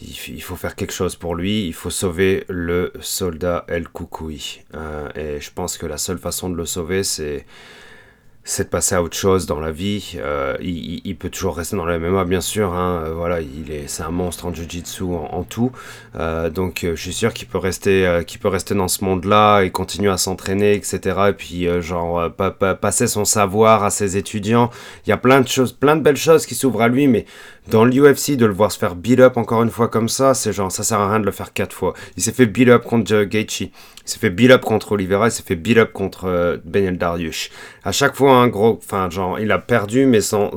Il, 0.01 0.41
faut 0.43 0.55
faire 0.55 0.77
quelque 0.77 0.93
chose 0.93 1.17
pour 1.17 1.35
lui, 1.35 1.67
il 1.67 1.75
faut 1.75 1.91
sauver 1.91 2.45
le 2.49 2.93
soldat 3.01 3.65
El 3.67 3.89
Koukoui. 3.89 4.63
Euh, 4.75 5.09
et 5.17 5.41
je 5.41 5.51
pense 5.51 5.77
que 5.77 5.87
la 5.87 5.99
seule 5.99 6.19
façon 6.19 6.49
de 6.49 6.55
le 6.55 6.67
sauver, 6.67 7.03
c'est 7.03 7.45
c'est 8.49 8.65
de 8.65 8.69
passer 8.71 8.95
à 8.95 9.03
autre 9.03 9.17
chose 9.17 9.45
dans 9.45 9.61
la 9.61 9.71
vie. 9.71 10.15
Euh, 10.17 10.57
il, 10.63 11.15
peut 11.17 11.29
toujours 11.29 11.59
rester 11.59 11.77
dans 11.77 11.85
la 11.85 11.99
MMA, 11.99 12.25
bien 12.25 12.41
sûr. 12.41 12.73
Hein. 12.73 13.03
Euh, 13.05 13.13
voilà, 13.13 13.43
il 13.43 13.71
est, 13.71 13.89
c'est 13.89 14.03
un 14.03 14.11
monstre 14.11 14.47
en 14.47 14.55
jiu-jitsu 14.55 15.05
en, 15.05 15.45
tout. 15.45 15.71
Euh, 16.17 16.49
donc, 16.49 16.81
je 16.83 16.95
suis 16.95 17.13
sûr 17.13 17.35
qu'il 17.35 17.47
peut 17.47 17.59
rester, 17.59 18.23
qu'il 18.27 18.41
peut 18.41 18.49
rester 18.49 18.75
dans 18.75 18.89
ce 18.89 19.05
monde-là 19.05 19.65
et 19.65 19.71
continuer 19.71 20.11
à 20.11 20.17
s'entraîner, 20.17 20.73
etc. 20.73 20.99
Et 21.29 21.33
puis, 21.35 21.69
genre, 21.83 22.31
passer 22.81 23.07
son 23.07 23.27
savoir 23.27 23.85
à 23.85 23.91
ses 23.91 24.17
étudiants. 24.17 24.71
Il 25.07 25.11
y 25.11 25.13
a 25.13 25.19
plein 25.19 25.43
de 25.43 25.49
choses, 25.49 25.73
plein 25.73 25.97
de 25.97 26.01
belles 26.01 26.17
choses 26.17 26.47
qui 26.47 26.55
s'ouvrent 26.55 26.81
à 26.81 26.89
lui, 26.89 27.07
mais 27.07 27.27
dans 27.71 27.85
l'UFC, 27.85 28.37
de 28.37 28.47
le 28.47 28.53
voir 28.53 28.73
se 28.73 28.79
faire 28.79 28.95
beat 28.95 29.21
up 29.21 29.37
encore 29.37 29.63
une 29.63 29.71
fois 29.71 29.89
comme 29.89 30.09
ça, 30.09 30.33
c'est 30.33 30.53
genre, 30.53 30.73
ça 30.73 30.83
sert 30.83 31.01
à 31.01 31.11
rien 31.11 31.21
de 31.21 31.27
le 31.27 31.33
faire 31.33 31.53
quatre 31.53 31.75
fois. 31.75 31.95
Il 32.17 32.23
s'est 32.23 32.33
fait 32.33 32.47
beat 32.47 32.69
up 32.69 32.85
contre 32.85 33.25
Gaethje, 33.25 33.61
il 33.61 33.71
s'est 34.05 34.19
fait 34.19 34.31
beat 34.31 34.51
up 34.51 34.63
contre 34.63 34.93
Oliveira, 34.93 35.29
il 35.29 35.31
s'est 35.31 35.43
fait 35.43 35.55
beat 35.55 35.77
up 35.77 35.93
contre 35.93 36.25
euh, 36.25 36.57
Benel 36.65 36.97
Dariush. 36.97 37.51
À 37.85 37.93
chaque 37.93 38.15
fois, 38.17 38.37
un 38.37 38.49
gros, 38.49 38.81
enfin, 38.83 39.11
genre, 39.11 39.39
il 39.39 39.53
a 39.53 39.59
perdu, 39.59 40.07
mais 40.07 40.23
sans, 40.23 40.51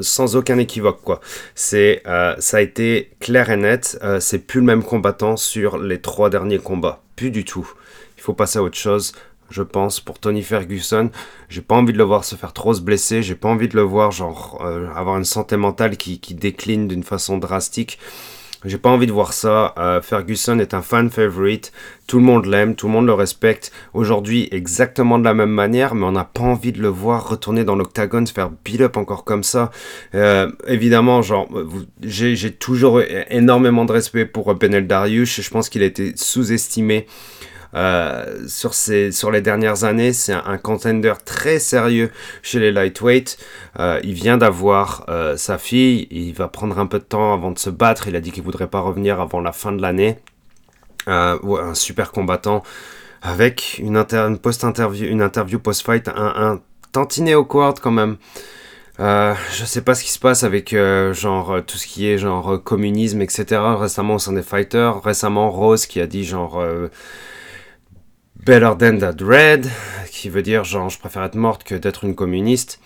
sans 0.00 0.36
aucun 0.36 0.58
équivoque, 0.58 1.00
quoi. 1.02 1.20
C'est, 1.54 2.02
euh, 2.06 2.34
ça 2.38 2.58
a 2.58 2.60
été 2.60 3.10
clair 3.20 3.50
et 3.50 3.56
net, 3.56 3.98
euh, 4.02 4.20
c'est 4.20 4.40
plus 4.40 4.60
le 4.60 4.66
même 4.66 4.82
combattant 4.82 5.36
sur 5.36 5.78
les 5.78 6.00
trois 6.00 6.28
derniers 6.28 6.58
combats. 6.58 7.02
Plus 7.16 7.30
du 7.30 7.44
tout. 7.44 7.70
Il 8.18 8.22
faut 8.22 8.34
passer 8.34 8.58
à 8.58 8.62
autre 8.62 8.78
chose 8.78 9.12
je 9.52 9.62
pense, 9.62 10.00
pour 10.00 10.18
Tony 10.18 10.42
Ferguson. 10.42 11.10
J'ai 11.48 11.60
pas 11.60 11.76
envie 11.76 11.92
de 11.92 11.98
le 11.98 12.04
voir 12.04 12.24
se 12.24 12.34
faire 12.34 12.52
trop 12.52 12.74
se 12.74 12.80
blesser, 12.80 13.22
j'ai 13.22 13.34
pas 13.34 13.48
envie 13.48 13.68
de 13.68 13.76
le 13.76 13.82
voir 13.82 14.10
genre 14.10 14.60
euh, 14.64 14.88
avoir 14.94 15.16
une 15.18 15.24
santé 15.24 15.56
mentale 15.56 15.96
qui, 15.96 16.18
décline 16.34 16.88
d'une 16.88 17.02
façon 17.02 17.38
drastique. 17.38 17.98
J'ai 18.64 18.78
pas 18.78 18.90
envie 18.90 19.08
de 19.08 19.12
voir 19.12 19.32
ça. 19.32 19.74
Euh, 19.76 20.00
Ferguson 20.00 20.60
est 20.60 20.72
un 20.72 20.82
fan 20.82 21.10
favorite. 21.10 21.72
Tout 22.06 22.18
le 22.18 22.24
monde 22.24 22.46
l'aime, 22.46 22.76
tout 22.76 22.86
le 22.86 22.92
monde 22.92 23.06
le 23.06 23.12
respecte. 23.12 23.72
Aujourd'hui, 23.92 24.48
exactement 24.52 25.18
de 25.18 25.24
la 25.24 25.34
même 25.34 25.50
manière, 25.50 25.96
mais 25.96 26.06
on 26.06 26.12
n'a 26.12 26.24
pas 26.24 26.42
envie 26.42 26.70
de 26.70 26.80
le 26.80 26.86
voir 26.86 27.28
retourner 27.28 27.64
dans 27.64 27.74
l'octagone, 27.74 28.24
se 28.24 28.32
faire 28.32 28.50
beat 28.64 28.80
up 28.80 28.96
encore 28.96 29.24
comme 29.24 29.42
ça. 29.42 29.72
Euh, 30.14 30.48
évidemment, 30.68 31.22
j'ai 32.02 32.52
toujours 32.52 33.02
énormément 33.30 33.84
de 33.84 33.92
respect 33.92 34.26
pour 34.26 34.54
Benel 34.54 34.86
Darius. 34.86 35.40
Je 35.40 35.50
pense 35.50 35.68
qu'il 35.68 35.82
a 35.82 35.86
été 35.86 36.12
sous-estimé. 36.14 37.06
Euh, 37.74 38.46
sur, 38.48 38.74
ces, 38.74 39.12
sur 39.12 39.30
les 39.30 39.40
dernières 39.40 39.84
années. 39.84 40.12
C'est 40.12 40.34
un, 40.34 40.58
contender 40.58 41.14
très 41.24 41.58
sérieux 41.58 42.10
chez 42.42 42.58
les 42.58 42.70
lightweight. 42.70 43.38
Euh, 43.78 43.98
il 44.04 44.12
vient 44.12 44.36
d'avoir 44.36 45.06
euh, 45.08 45.36
sa 45.36 45.56
fille. 45.58 46.06
Il 46.10 46.34
va 46.34 46.48
prendre 46.48 46.78
un 46.78 46.86
peu 46.86 46.98
de 46.98 47.04
temps 47.04 47.32
avant 47.32 47.50
de 47.50 47.58
se 47.58 47.70
battre. 47.70 48.08
Il 48.08 48.16
a 48.16 48.20
dit 48.20 48.30
qu'il 48.30 48.42
voudrait 48.42 48.66
pas 48.66 48.80
revenir 48.80 49.20
avant 49.20 49.40
la 49.40 49.52
fin 49.52 49.72
de 49.72 49.80
l'année. 49.80 50.18
un 51.06 51.74
super 51.74 52.12
combattant 52.12 52.62
avec 53.22 53.78
une, 53.78 54.04
post-interview, 54.38 55.06
une 55.06 55.22
interview 55.22 55.58
post-fight, 55.58 56.08
un, 56.08 56.32
un 56.36 56.60
tantinet 56.92 57.34
awkward 57.34 57.80
quand 57.80 57.90
même. 57.90 58.16
Euh, 59.00 59.34
je 59.52 59.64
sais 59.64 59.80
pas 59.80 59.94
ce 59.94 60.04
qui 60.04 60.10
se 60.10 60.18
passe 60.18 60.44
avec 60.44 60.76
genre 61.12 61.60
tout 61.66 61.78
ce 61.78 61.86
qui 61.86 62.06
est 62.06 62.18
genre 62.18 62.62
communisme, 62.62 63.22
etc. 63.22 63.60
Récemment, 63.78 64.14
on 64.14 64.18
s'en 64.18 64.36
est 64.36 64.42
fighter. 64.42 64.92
Récemment, 65.02 65.50
Rose 65.50 65.86
qui 65.86 66.00
a 66.00 66.06
dit 66.06 66.24
genre 66.24 66.62
Better 68.44 68.72
than 68.76 68.98
that 68.98 69.24
red, 69.24 69.68
qui 70.10 70.28
veut 70.28 70.42
dire 70.42 70.64
genre 70.64 70.88
je 70.88 70.98
préfère 70.98 71.22
être 71.22 71.36
morte 71.36 71.62
que 71.62 71.76
d'être 71.76 72.04
une 72.04 72.16
communiste. 72.16 72.80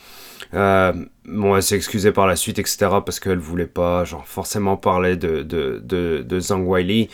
Euh, 0.54 0.92
bon, 1.24 1.56
elle 1.56 1.62
s'est 1.62 1.76
excusée 1.76 2.12
par 2.12 2.26
la 2.26 2.36
suite, 2.36 2.58
etc. 2.58 2.76
parce 3.04 3.20
qu'elle 3.20 3.38
voulait 3.38 3.66
pas 3.66 4.04
genre 4.04 4.26
forcément 4.26 4.76
parler 4.76 5.16
de, 5.16 5.42
de, 5.42 5.80
de, 5.82 6.22
de 6.22 6.40
Zhang 6.40 6.66
Weili. 6.66 7.08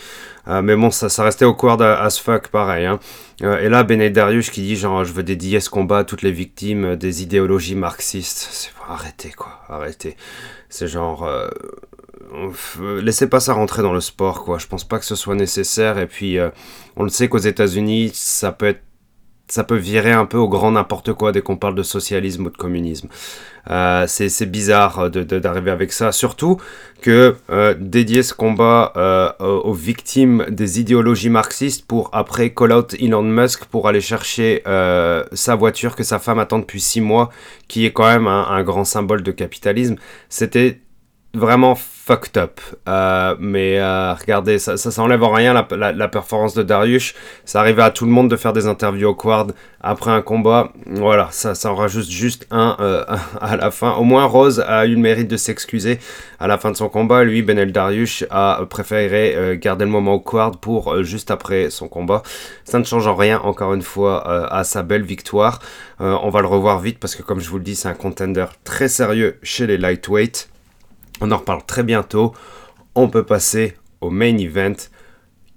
Euh, 0.49 0.61
mais 0.61 0.75
bon, 0.75 0.91
ça, 0.91 1.09
ça 1.09 1.23
restait 1.23 1.45
au 1.45 1.51
awkward 1.51 1.81
as 1.83 2.19
fuck, 2.19 2.49
pareil. 2.49 2.87
Hein. 2.87 2.99
Euh, 3.43 3.61
et 3.61 3.69
là, 3.69 3.85
Benedarius 3.85 4.51
qui 4.51 4.63
dit 4.63 4.77
genre 4.77 5.05
je 5.05 5.13
veux 5.13 5.23
dédier 5.23 5.61
ce 5.61 5.71
combat 5.71 5.99
à 5.99 6.05
toutes 6.05 6.23
les 6.23 6.33
victimes 6.33 6.97
des 6.97 7.23
idéologies 7.23 7.77
marxistes. 7.77 8.49
C'est 8.51 8.71
arrêtez 8.89 9.31
quoi, 9.31 9.61
arrêtez. 9.69 10.17
C'est 10.69 10.89
genre 10.89 11.25
euh, 11.25 11.49
laissez 13.01 13.29
pas 13.29 13.41
ça 13.41 13.53
rentrer 13.53 13.83
dans 13.83 13.93
le 13.93 14.01
sport, 14.01 14.45
quoi. 14.45 14.59
Je 14.59 14.67
pense 14.67 14.85
pas 14.85 14.99
que 14.99 15.05
ce 15.05 15.15
soit 15.15 15.35
nécessaire. 15.35 15.99
Et 15.99 16.07
puis, 16.07 16.39
euh, 16.39 16.51
on 16.97 17.03
le 17.03 17.09
sait 17.09 17.29
qu'aux 17.29 17.39
États-Unis, 17.39 18.11
ça 18.15 18.53
peut 18.53 18.67
être 18.67 18.83
ça 19.49 19.65
peut 19.65 19.77
virer 19.77 20.13
un 20.13 20.25
peu 20.25 20.39
au 20.39 20.49
grand 20.49 20.71
n'importe 20.71 21.13
quoi 21.13 21.31
dès 21.31 21.43
qu'on 21.43 21.59
parle 21.59 21.75
de 21.75 21.83
socialisme 21.83 22.47
ou 22.47 22.51
de 22.51 22.57
communisme. 22.57 23.09
Euh, 23.69 24.07
c'est 24.07 24.51
bizarre 24.51 25.11
d'arriver 25.11 25.71
avec 25.71 25.93
ça, 25.93 26.11
surtout 26.11 26.57
que 27.03 27.37
euh, 27.51 27.75
dédier 27.79 28.23
ce 28.23 28.33
combat 28.33 29.37
aux 29.41 29.75
victimes 29.75 30.47
des 30.49 30.81
idéologies 30.81 31.29
marxistes 31.29 31.87
pour 31.87 32.09
après 32.15 32.55
call 32.55 32.73
out 32.73 32.95
Elon 32.99 33.25
Musk 33.25 33.67
pour 33.67 33.89
aller 33.89 34.01
chercher 34.01 34.63
sa 34.65 35.55
voiture 35.55 35.97
que 35.97 36.05
sa 36.05 36.19
femme 36.19 36.39
attend 36.39 36.61
depuis 36.61 36.81
six 36.81 37.03
mois, 37.03 37.29
qui 37.69 37.85
est 37.85 37.93
quand 37.93 38.07
même 38.07 38.29
un 38.29 38.63
grand 38.63 38.85
symbole 38.85 39.23
de 39.23 39.33
capitalisme, 39.33 39.97
c'était 40.31 40.81
vraiment 41.35 41.75
fucked 41.75 42.37
up. 42.37 42.61
Euh, 42.89 43.37
mais 43.39 43.79
euh, 43.79 44.13
regardez, 44.15 44.59
ça, 44.59 44.77
ça, 44.77 44.91
ça, 44.91 45.03
enlève 45.03 45.23
en 45.23 45.33
rien 45.33 45.55
la, 45.55 45.93
la, 45.93 46.09
performance 46.09 46.53
de 46.55 46.63
Darius. 46.63 47.15
Ça 47.45 47.61
arrivait 47.61 47.83
à 47.83 47.91
tout 47.91 48.05
le 48.05 48.11
monde 48.11 48.29
de 48.29 48.37
faire 48.37 48.53
des 48.53 48.67
interviews 48.67 49.11
awkward 49.11 49.55
après 49.81 50.11
un 50.11 50.21
combat. 50.21 50.73
Voilà, 50.87 51.29
ça, 51.31 51.55
ça 51.55 51.71
en 51.71 51.77
rajoute 51.77 52.09
juste 52.11 52.47
un 52.51 52.77
euh, 52.81 53.05
à 53.41 53.57
la 53.57 53.71
fin. 53.71 53.93
Au 53.93 54.03
moins, 54.03 54.25
Rose 54.25 54.61
a 54.67 54.85
eu 54.87 54.95
le 54.95 55.01
mérite 55.01 55.29
de 55.29 55.37
s'excuser 55.37 56.01
à 56.41 56.49
la 56.49 56.59
fin 56.59 56.71
de 56.71 56.77
son 56.77 56.89
combat. 56.89 57.25
Lui, 57.25 57.41
Benel 57.43 57.73
Darius 57.73 58.25
a 58.31 58.67
préféré 58.69 59.59
garder 59.61 59.85
le 59.85 59.91
moment 59.91 60.15
awkward 60.15 60.59
pour 60.59 61.03
juste 61.05 61.31
après 61.31 61.71
son 61.71 61.89
combat. 61.89 62.23
Ça 62.65 62.79
ne 62.79 62.85
change 62.85 63.07
en 63.07 63.15
rien, 63.15 63.41
encore 63.41 63.75
une 63.75 63.83
fois, 63.83 64.27
à 64.53 64.65
sa 64.65 64.83
belle 64.83 65.05
victoire. 65.05 65.61
on 66.01 66.31
va 66.31 66.41
le 66.41 66.49
revoir 66.49 66.81
vite 66.81 66.99
parce 66.99 67.15
que, 67.15 67.23
comme 67.23 67.41
je 67.41 67.49
vous 67.49 67.59
le 67.59 67.65
dis, 67.65 67.77
c'est 67.77 67.89
un 67.89 67.95
contender 67.95 68.47
très 68.65 68.89
sérieux 68.89 69.39
chez 69.43 69.69
les 69.69 69.79
lightweight. 69.79 70.52
On 71.25 71.31
en 71.31 71.37
reparle 71.37 71.65
très 71.65 71.85
bientôt. 71.85 72.35
On 72.97 73.09
peut 73.09 73.23
passer 73.25 73.77
au 74.01 74.11
main 74.11 74.37
event 74.39 74.75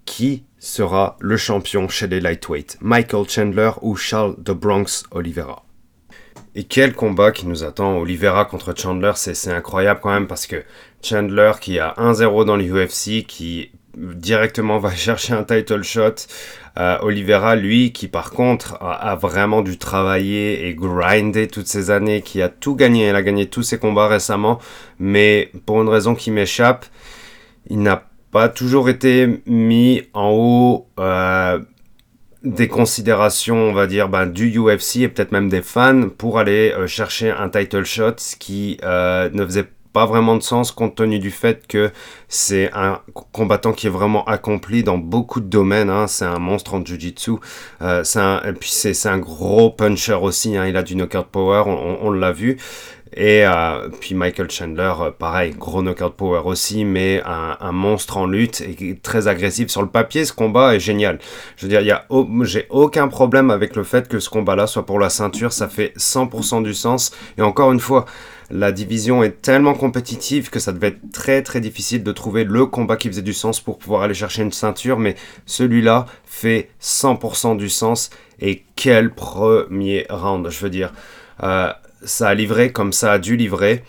qui 0.05 0.43
sera 0.59 1.17
le 1.19 1.37
champion 1.37 1.89
chez 1.89 2.05
les 2.05 2.21
lightweight, 2.21 2.77
Michael 2.81 3.27
Chandler 3.27 3.71
ou 3.81 3.95
Charles 3.95 4.35
de 4.37 4.53
Bronx 4.53 5.05
Oliveira? 5.09 5.65
Et 6.53 6.65
quel 6.65 6.93
combat 6.93 7.31
qui 7.31 7.47
nous 7.47 7.63
attend? 7.63 7.97
Oliveira 7.97 8.45
contre 8.45 8.77
Chandler, 8.77 9.13
c'est 9.15 9.51
incroyable 9.51 10.01
quand 10.03 10.13
même 10.13 10.27
parce 10.27 10.45
que 10.45 10.63
Chandler 11.01 11.53
qui 11.59 11.79
a 11.79 11.95
1-0 11.97 12.45
dans 12.45 12.57
l'UFC, 12.57 13.25
qui 13.25 13.71
directement 13.97 14.79
va 14.79 14.93
chercher 14.95 15.33
un 15.33 15.43
title 15.43 15.83
shot. 15.83 16.15
Euh, 16.77 16.97
Oliveira, 17.01 17.55
lui, 17.55 17.93
qui 17.93 18.07
par 18.07 18.31
contre 18.31 18.77
a, 18.81 19.15
vraiment 19.15 19.61
dû 19.61 19.77
travailler 19.77 20.67
et 20.67 20.75
grinder 20.75 21.47
toutes 21.47 21.67
ces 21.67 21.89
années, 21.89 22.21
qui 22.21 22.41
a 22.41 22.49
tout 22.49 22.75
gagné, 22.75 23.09
il 23.09 23.15
a 23.15 23.23
gagné 23.23 23.47
tous 23.47 23.63
ses 23.63 23.77
combats 23.77 24.07
récemment, 24.07 24.59
mais 24.99 25.51
pour 25.65 25.81
une 25.81 25.87
raison 25.87 26.15
qui 26.15 26.31
m'échappe, 26.31 26.85
il 27.69 27.81
n'a 27.81 28.03
pas 28.31 28.49
toujours 28.49 28.89
été 28.89 29.41
mis 29.45 30.03
en 30.13 30.31
haut 30.31 30.87
euh, 30.99 31.59
des 32.43 32.67
considérations, 32.67 33.55
on 33.55 33.73
va 33.73 33.87
dire, 33.87 34.09
ben, 34.09 34.25
du 34.25 34.59
UFC 34.59 34.97
et 34.97 35.07
peut-être 35.07 35.31
même 35.31 35.47
des 35.47 35.61
fans 35.61 36.09
pour 36.09 36.39
aller 36.39 36.73
euh, 36.77 36.87
chercher 36.87 37.31
un 37.31 37.47
title 37.47 37.85
shot, 37.85 38.15
ce 38.17 38.35
qui 38.35 38.77
ne 38.83 39.45
faisait 39.45 39.67
pas 39.95 40.05
vraiment 40.05 40.35
de 40.35 40.43
sens 40.43 40.73
compte 40.73 40.95
tenu 40.95 41.19
du 41.19 41.31
fait 41.31 41.65
que 41.67 41.89
c'est 42.27 42.69
un 42.73 42.99
combattant 43.31 43.71
qui 43.71 43.87
est 43.87 43.89
vraiment 43.89 44.25
accompli 44.25 44.83
dans 44.83 44.97
beaucoup 44.97 45.39
de 45.39 45.45
domaines. 45.45 45.89
Hein. 45.89 46.07
C'est 46.07 46.25
un 46.25 46.37
monstre 46.37 46.73
en 46.73 46.83
jiu-jitsu. 46.83 47.31
Euh, 47.81 48.03
et 48.45 48.51
puis 48.51 48.69
c'est 48.69 49.07
un 49.07 49.19
gros 49.19 49.69
puncher 49.69 50.19
aussi. 50.21 50.57
Hein. 50.57 50.67
Il 50.67 50.75
a 50.75 50.83
du 50.83 50.97
knockout 50.97 51.27
power, 51.31 51.63
on, 51.67 52.11
l'a 52.11 52.33
vu. 52.33 52.57
Et 53.15 53.45
euh, 53.45 53.87
puis 54.01 54.13
Michael 54.13 54.51
Chandler, 54.51 54.91
euh, 54.99 55.11
pareil, 55.11 55.51
gros 55.51 55.81
knockout 55.81 56.15
power 56.15 56.41
aussi, 56.43 56.83
mais 56.83 57.23
un, 57.25 57.71
monstre 57.71 58.17
en 58.17 58.27
lutte 58.27 58.61
et 58.61 58.97
très 59.01 59.29
agressif. 59.29 59.69
Sur 59.69 59.81
le 59.81 59.87
papier, 59.87 60.25
ce 60.25 60.33
combat 60.33 60.75
est 60.75 60.81
génial. 60.81 61.19
Je 61.55 61.65
veux 61.65 61.69
dire, 61.69 61.81
j'ai 62.43 62.65
aucun 62.69 63.07
problème 63.07 63.51
avec 63.51 63.77
le 63.77 63.83
fait 63.83 64.09
que 64.09 64.19
ce 64.19 64.29
combat-là 64.29 64.67
soit 64.67 64.85
pour 64.85 64.99
la 64.99 65.09
ceinture. 65.09 65.53
Ça 65.53 65.69
fait 65.69 65.93
100% 65.97 66.63
du 66.63 66.73
sens. 66.73 67.11
Et 67.37 67.41
encore 67.41 67.71
une 67.71 67.79
fois, 67.79 68.05
la 68.51 68.73
division 68.73 69.23
est 69.23 69.41
tellement 69.41 69.73
compétitive 69.73 70.49
que 70.49 70.59
ça 70.59 70.73
devait 70.73 70.89
être 70.89 71.11
très 71.13 71.41
très 71.41 71.61
difficile 71.61 72.03
de 72.03 72.11
trouver 72.11 72.43
le 72.43 72.65
combat 72.65 72.97
qui 72.97 73.07
faisait 73.07 73.21
du 73.21 73.33
sens 73.33 73.61
pour 73.61 73.77
pouvoir 73.79 74.01
aller 74.01 74.13
chercher 74.13 74.43
une 74.43 74.51
ceinture, 74.51 74.99
mais 74.99 75.15
celui-là 75.45 76.05
fait 76.25 76.69
100% 76.81 77.55
du 77.55 77.69
sens. 77.69 78.09
Et 78.41 78.63
quel 78.75 79.13
premier 79.13 80.05
round, 80.09 80.49
je 80.49 80.59
veux 80.59 80.69
dire. 80.69 80.91
Euh, 81.43 81.71
ça 82.05 82.29
a 82.29 82.33
livré 82.33 82.71
comme 82.71 82.93
ça 82.93 83.13
a 83.13 83.19
dû 83.19 83.35
livrer. 83.35 83.83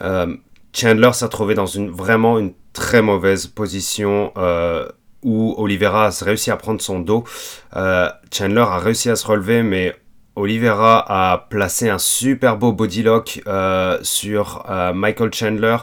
Euh, 0.00 0.36
Chandler 0.72 1.12
s'est 1.12 1.28
trouvé 1.28 1.54
dans 1.54 1.66
une, 1.66 1.90
vraiment 1.90 2.38
une 2.38 2.52
très 2.72 3.02
mauvaise 3.02 3.46
position 3.46 4.32
euh, 4.36 4.86
où 5.22 5.54
Oliveira 5.58 6.06
a 6.06 6.24
réussi 6.24 6.50
à 6.50 6.56
prendre 6.56 6.80
son 6.80 7.00
dos. 7.00 7.24
Chandler 7.72 8.60
a 8.60 8.78
réussi 8.78 9.10
à 9.10 9.16
se 9.16 9.26
relever, 9.26 9.62
mais 9.62 9.96
Oliveira 10.38 11.04
a 11.08 11.46
placé 11.50 11.90
un 11.90 11.98
super 11.98 12.56
beau 12.56 12.72
bodylock 12.72 13.42
euh, 13.46 13.98
sur 14.02 14.64
euh, 14.70 14.92
Michael 14.92 15.34
Chandler, 15.34 15.78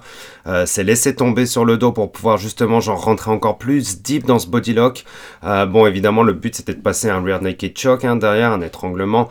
euh, 0.48 0.66
s'est 0.66 0.84
laissé 0.84 1.14
tomber 1.14 1.46
sur 1.46 1.66
le 1.66 1.78
dos 1.78 1.92
pour 1.92 2.12
pouvoir 2.12 2.38
justement 2.38 2.80
genre 2.80 3.04
rentrer 3.04 3.32
encore 3.32 3.58
plus 3.58 4.02
deep 4.02 4.26
dans 4.26 4.40
ce 4.40 4.48
bodylock. 4.48 5.04
bon 5.44 5.86
évidemment 5.86 6.24
le 6.24 6.34
but 6.34 6.56
c'était 6.56 6.74
de 6.74 6.82
passer 6.82 7.10
un 7.10 7.22
rear 7.22 7.42
naked 7.42 7.78
choke 7.78 8.06
hein, 8.06 8.16
derrière, 8.16 8.52
un 8.52 8.62
étranglement. 8.62 9.30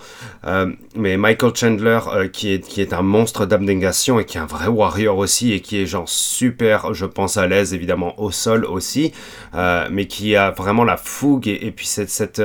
mais 0.94 1.16
Michael 1.16 1.52
Chandler 1.54 2.00
qui, 2.32 2.52
est, 2.52 2.92
un 2.92 3.02
monstre 3.02 3.46
d'abnégation 3.46 4.20
et 4.20 4.24
qui 4.24 4.36
est 4.36 4.40
un 4.40 4.46
vrai 4.46 4.66
warrior 4.66 5.16
aussi 5.16 5.52
et 5.52 5.60
qui 5.60 5.80
est 5.80 5.86
genre 5.86 6.08
super 6.08 6.92
je 6.92 7.06
pense 7.06 7.36
à 7.36 7.46
l'aise 7.46 7.72
évidemment 7.72 8.20
au 8.20 8.30
sol 8.30 8.64
aussi, 8.64 9.12
mais 9.54 10.06
qui 10.06 10.36
a 10.36 10.50
vraiment 10.50 10.84
la 10.84 10.96
fougue 10.96 11.48
et, 11.48 11.72
puis 11.74 11.86
cette 11.86 12.42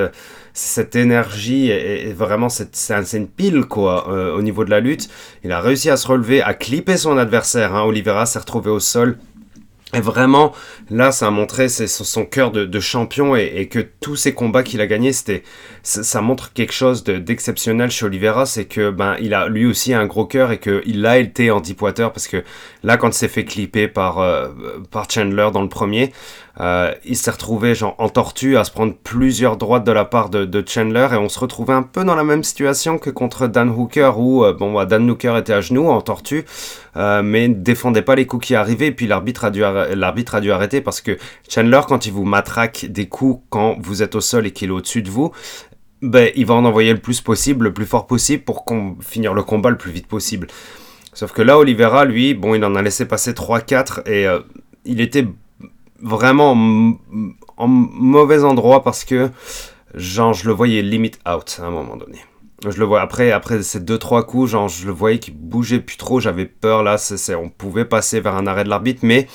cette 0.59 0.95
énergie 0.95 1.69
et, 1.69 2.11
vraiment 2.13 2.49
c'est 2.49 2.91
une 3.13 3.27
pile 3.27 3.61
quoi 3.61 4.11
euh, 4.11 4.35
au 4.35 4.41
niveau 4.41 4.65
de 4.65 4.69
la 4.69 4.79
lutte. 4.79 5.09
Il 5.43 5.51
a 5.51 5.61
réussi 5.61 5.89
à 5.89 5.97
se 5.97 6.07
relever, 6.07 6.41
à 6.41 6.53
clipper 6.53 6.97
son 6.97 7.17
adversaire. 7.17 7.75
Hein. 7.75 7.83
Oliveira 7.83 8.25
s'est 8.25 8.39
retrouvé 8.39 8.69
au 8.69 8.79
sol. 8.79 9.17
Et 9.95 10.01
vraiment, 10.01 10.53
là, 10.91 11.11
ça 11.11 11.25
a 11.25 11.31
montré 11.31 11.67
son 11.67 12.23
cœur 12.23 12.51
de, 12.51 12.79
champion 12.79 13.35
et, 13.35 13.67
que 13.67 13.79
tous 13.79 14.15
ces 14.15 14.35
combats 14.35 14.61
qu'il 14.61 14.81
a 14.81 14.87
gagnés, 14.87 15.13
c'était, 15.13 15.41
ça, 15.81 16.21
montre 16.21 16.53
quelque 16.53 16.73
chose 16.73 17.03
d'exceptionnel 17.03 17.89
chez 17.89 18.05
Oliveira, 18.05 18.45
c'est 18.45 18.65
que 18.65 18.91
ben 18.91 19.15
il 19.19 19.33
a 19.33 19.47
lui 19.47 19.65
aussi 19.65 19.95
un 19.95 20.05
gros 20.05 20.25
cœur 20.25 20.51
et 20.51 20.59
que 20.59 20.83
il 20.85 21.03
a 21.07 21.17
été 21.17 21.49
en 21.49 21.59
deepwater 21.59 22.13
parce 22.13 22.27
que 22.27 22.43
là, 22.83 22.97
quand 22.97 23.07
il 23.07 23.13
s'est 23.13 23.27
fait 23.27 23.45
clipper 23.45 23.87
par 23.87 24.19
euh, 24.19 24.49
par 24.91 25.09
Chandler 25.09 25.49
dans 25.51 25.63
le 25.63 25.69
premier, 25.69 26.11
euh, 26.61 26.93
il 27.05 27.15
s'est 27.15 27.31
retrouvé 27.31 27.73
genre 27.73 27.95
en 27.99 28.09
tortue 28.09 28.57
à 28.57 28.65
se 28.65 28.71
prendre 28.71 28.93
plusieurs 28.93 29.55
droites 29.55 29.85
de 29.85 29.93
la 29.93 30.03
part 30.03 30.29
de, 30.29 30.63
Chandler 30.67 31.07
et 31.13 31.15
on 31.15 31.29
se 31.29 31.39
retrouvait 31.39 31.73
un 31.73 31.83
peu 31.83 32.03
dans 32.03 32.15
la 32.15 32.25
même 32.25 32.43
situation 32.43 32.97
que 32.97 33.09
contre 33.09 33.47
Dan 33.47 33.69
Hooker 33.69 34.11
où 34.17 34.43
euh, 34.43 34.53
bon 34.53 34.73
bah, 34.73 34.85
Dan 34.85 35.09
Hooker 35.09 35.37
était 35.37 35.53
à 35.53 35.61
genoux 35.61 35.87
en 35.87 36.01
tortue 36.01 36.43
euh, 36.97 37.23
mais 37.23 37.47
ne 37.47 37.53
défendait 37.53 38.01
pas 38.01 38.15
les 38.15 38.25
coups 38.25 38.47
qui 38.47 38.55
arrivaient 38.55 38.87
et 38.87 38.91
puis 38.91 39.07
l'arbitre 39.07 39.45
a 39.45 39.51
dû 39.51 39.63
a 39.63 40.41
dû 40.41 40.51
arrêter 40.51 40.81
parce 40.81 40.99
que 40.99 41.17
Chandler 41.47 41.79
quand 41.87 42.05
il 42.05 42.11
vous 42.11 42.25
matraque 42.25 42.87
des 42.89 43.07
coups 43.07 43.41
quand 43.49 43.77
vous 43.79 44.03
êtes 44.03 44.15
au 44.15 44.21
sol 44.21 44.45
et 44.45 44.51
qu'il 44.51 44.69
est 44.69 44.73
au-dessus 44.73 45.01
de 45.01 45.09
vous 45.09 45.31
ben, 46.01 46.29
il 46.35 46.45
va 46.45 46.55
en 46.55 46.65
envoyer 46.65 46.93
le 46.93 46.99
plus 46.99 47.21
possible, 47.21 47.65
le 47.65 47.73
plus 47.73 47.85
fort 47.85 48.05
possible 48.05 48.43
pour 48.43 48.65
finir 49.01 49.33
le 49.33 49.43
combat 49.43 49.69
le 49.69 49.77
plus 49.77 49.91
vite 49.91 50.07
possible. 50.07 50.47
Sauf 51.13 51.33
que 51.33 51.41
là, 51.41 51.57
Oliveira, 51.57 52.05
lui, 52.05 52.33
bon, 52.33 52.55
il 52.55 52.63
en 52.63 52.73
a 52.75 52.81
laissé 52.81 53.05
passer 53.05 53.33
3-4 53.33 54.09
et 54.09 54.25
il 54.85 55.01
était 55.01 55.27
vraiment 56.01 56.51
en, 57.57 57.67
mauvais 57.67 58.43
endroit 58.43 58.83
parce 58.83 59.03
que 59.03 59.29
je 59.95 60.47
le 60.47 60.53
voyais 60.53 60.81
limit 60.81 61.11
out 61.27 61.59
à 61.61 61.65
un 61.65 61.71
moment 61.71 61.97
donné. 61.97 62.19
Je 62.67 62.77
le 62.77 62.85
vois 62.85 63.01
après, 63.01 63.31
après 63.31 63.63
ces 63.63 63.79
deux 63.79 63.97
trois 63.97 64.25
coups, 64.25 64.51
je 64.51 64.85
le 64.85 64.91
voyais 64.91 65.19
qu'il 65.19 65.35
bougeait 65.35 65.79
plus 65.79 65.95
trop. 65.95 66.19
J'avais 66.19 66.45
peur 66.45 66.83
là, 66.83 66.97
c'est, 66.97 67.33
on 67.35 67.49
pouvait 67.49 67.85
passer 67.85 68.19
vers 68.19 68.35
un 68.35 68.47
arrêt 68.47 68.65
de 68.65 68.69
l'arbitre, 68.69 68.99
mais 69.03 69.27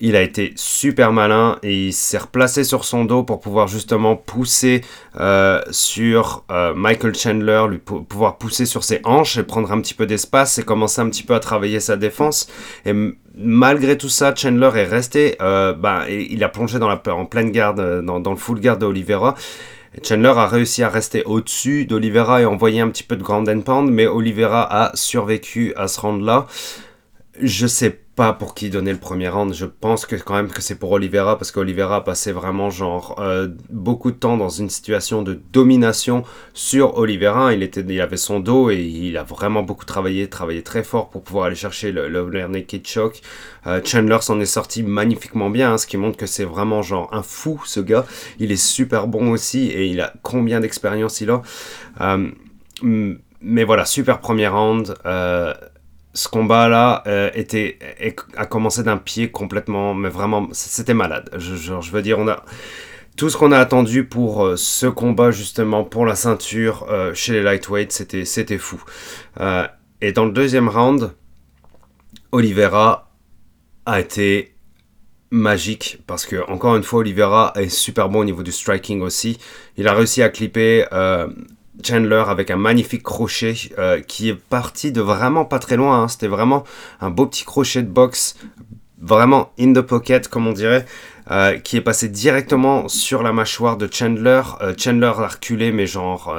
il 0.00 0.14
a 0.14 0.22
été 0.22 0.52
super 0.54 1.12
malin 1.12 1.58
et 1.64 1.86
il 1.88 1.92
s'est 1.92 2.18
replacé 2.18 2.62
sur 2.62 2.84
son 2.84 3.04
dos 3.04 3.24
pour 3.24 3.40
pouvoir 3.40 3.66
justement 3.66 4.14
pousser 4.14 4.82
euh, 5.18 5.60
sur 5.72 6.44
euh, 6.52 6.72
Michael 6.74 7.16
Chandler, 7.16 7.64
lui 7.68 7.78
pouvoir 7.78 8.38
pousser 8.38 8.66
sur 8.66 8.84
ses 8.84 9.00
hanches 9.04 9.38
et 9.38 9.42
prendre 9.42 9.72
un 9.72 9.80
petit 9.80 9.94
peu 9.94 10.06
d'espace 10.06 10.58
et 10.58 10.62
commencer 10.62 11.00
un 11.00 11.08
petit 11.08 11.24
peu 11.24 11.34
à 11.34 11.40
travailler 11.40 11.80
sa 11.80 11.96
défense. 11.96 12.48
Et 12.86 12.92
malgré 13.38 13.96
tout 13.96 14.08
ça, 14.08 14.34
Chandler 14.34 14.70
est 14.74 14.84
resté, 14.84 15.36
euh, 15.40 15.72
bah, 15.72 16.04
il 16.10 16.42
a 16.44 16.48
plongé 16.48 16.78
dans 16.78 16.88
la, 16.88 17.00
en 17.14 17.24
pleine 17.24 17.50
garde, 17.50 18.02
dans, 18.04 18.20
dans 18.20 18.30
le 18.32 18.36
full 18.36 18.60
garde 18.60 18.80
d'Olivera. 18.80 19.34
Chandler 20.02 20.34
a 20.36 20.46
réussi 20.46 20.82
à 20.82 20.88
rester 20.88 21.24
au-dessus 21.24 21.86
d'Olivera 21.86 22.42
et 22.42 22.44
envoyer 22.44 22.80
un 22.80 22.88
petit 22.88 23.02
peu 23.02 23.16
de 23.16 23.22
ground 23.22 23.48
and 23.48 23.62
pound, 23.62 23.90
mais 23.90 24.06
Olivera 24.06 24.62
a 24.70 24.94
survécu 24.94 25.72
à 25.76 25.88
ce 25.88 26.00
round-là. 26.00 26.46
Je 27.40 27.66
sais 27.66 27.90
pas 27.90 28.07
pour 28.18 28.54
qui 28.54 28.68
donner 28.68 28.92
le 28.92 28.98
premier 28.98 29.28
round. 29.28 29.54
Je 29.54 29.64
pense 29.64 30.04
que 30.04 30.16
quand 30.16 30.34
même 30.34 30.48
que 30.48 30.60
c'est 30.60 30.74
pour 30.74 30.90
Oliveira 30.90 31.38
parce 31.38 31.52
qu'Oliveira 31.52 31.96
a 31.96 32.00
passé 32.00 32.32
vraiment 32.32 32.68
genre 32.68 33.14
euh, 33.20 33.46
beaucoup 33.70 34.10
de 34.10 34.16
temps 34.16 34.36
dans 34.36 34.48
une 34.48 34.70
situation 34.70 35.22
de 35.22 35.38
domination 35.52 36.24
sur 36.52 36.98
Oliveira. 36.98 37.52
Il 37.52 37.62
était, 37.62 37.84
il 37.88 38.00
avait 38.00 38.16
son 38.16 38.40
dos 38.40 38.70
et 38.70 38.80
il 38.82 39.16
a 39.16 39.22
vraiment 39.22 39.62
beaucoup 39.62 39.84
travaillé, 39.84 40.28
travaillé 40.28 40.62
très 40.62 40.82
fort 40.82 41.10
pour 41.10 41.22
pouvoir 41.22 41.44
aller 41.46 41.54
chercher 41.54 41.92
le, 41.92 42.08
le 42.08 42.48
naked 42.48 42.84
choke. 42.86 43.20
Euh, 43.68 43.80
Chandler 43.84 44.18
s'en 44.20 44.40
est 44.40 44.46
sorti 44.46 44.82
magnifiquement 44.82 45.48
bien, 45.48 45.74
hein, 45.74 45.78
ce 45.78 45.86
qui 45.86 45.96
montre 45.96 46.16
que 46.16 46.26
c'est 46.26 46.44
vraiment 46.44 46.82
genre 46.82 47.08
un 47.12 47.22
fou 47.22 47.62
ce 47.64 47.78
gars. 47.78 48.04
Il 48.40 48.50
est 48.50 48.56
super 48.56 49.06
bon 49.06 49.30
aussi 49.30 49.68
et 49.68 49.86
il 49.86 50.00
a 50.00 50.12
combien 50.22 50.58
d'expérience 50.58 51.20
il 51.20 51.30
a? 51.30 51.42
Euh, 52.00 52.30
mais 53.40 53.62
voilà, 53.62 53.84
super 53.84 54.18
premier 54.18 54.48
round 54.48 54.94
ce 56.18 56.26
combat-là 56.26 57.04
euh, 57.06 57.30
a 58.36 58.46
commencé 58.46 58.82
d'un 58.82 58.96
pied 58.96 59.30
complètement, 59.30 59.94
mais 59.94 60.08
vraiment, 60.08 60.48
c'était 60.50 60.92
malade. 60.92 61.30
Je, 61.36 61.54
je, 61.54 61.90
veux 61.92 62.02
dire, 62.02 62.18
on 62.18 62.26
a 62.26 62.44
tout 63.16 63.30
ce 63.30 63.36
qu'on 63.36 63.52
a 63.52 63.58
attendu 63.58 64.04
pour 64.04 64.44
euh, 64.44 64.56
ce 64.56 64.86
combat 64.86 65.30
justement 65.30 65.84
pour 65.84 66.06
la 66.06 66.16
ceinture 66.16 66.86
euh, 66.90 67.14
chez 67.14 67.34
les 67.34 67.42
lightweights, 67.42 67.92
c'était 67.92 68.24
c'était 68.24 68.58
fou. 68.58 68.82
et 70.00 70.12
dans 70.12 70.24
le 70.24 70.32
deuxième 70.32 70.68
round, 70.68 71.12
Oliveira 72.32 73.12
a 73.86 74.00
été 74.00 74.56
magique 75.30 76.00
parce 76.08 76.26
que 76.26 76.44
encore 76.50 76.74
une 76.74 76.82
fois 76.82 77.00
Oliveira 77.00 77.52
est 77.54 77.68
super 77.68 78.08
bon 78.08 78.20
au 78.20 78.24
niveau 78.24 78.42
du 78.42 78.50
striking 78.50 79.02
aussi. 79.02 79.38
Il 79.76 79.86
a 79.86 79.92
réussi 79.94 80.20
à 80.20 80.30
clipper 80.30 80.84
Chandler 81.84 82.24
avec 82.26 82.50
un 82.50 82.56
magnifique 82.56 83.02
crochet 83.02 83.54
euh, 83.78 84.00
qui 84.00 84.28
est 84.28 84.34
parti 84.34 84.92
de 84.92 85.00
vraiment 85.00 85.44
pas 85.44 85.58
très 85.58 85.76
loin. 85.76 86.02
Hein. 86.02 86.08
C'était 86.08 86.28
vraiment 86.28 86.64
un 87.00 87.10
beau 87.10 87.26
petit 87.26 87.44
crochet 87.44 87.82
de 87.82 87.88
boxe, 87.88 88.36
vraiment 89.00 89.52
in 89.58 89.72
the 89.72 89.80
pocket 89.80 90.28
comme 90.28 90.46
on 90.46 90.52
dirait, 90.52 90.86
euh, 91.30 91.58
qui 91.58 91.76
est 91.76 91.80
passé 91.80 92.08
directement 92.08 92.88
sur 92.88 93.22
la 93.22 93.32
mâchoire 93.32 93.76
de 93.76 93.88
Chandler. 93.90 94.42
Euh, 94.60 94.74
Chandler 94.76 95.12
a 95.16 95.28
reculé 95.28 95.70
mais 95.70 95.86
genre 95.86 96.34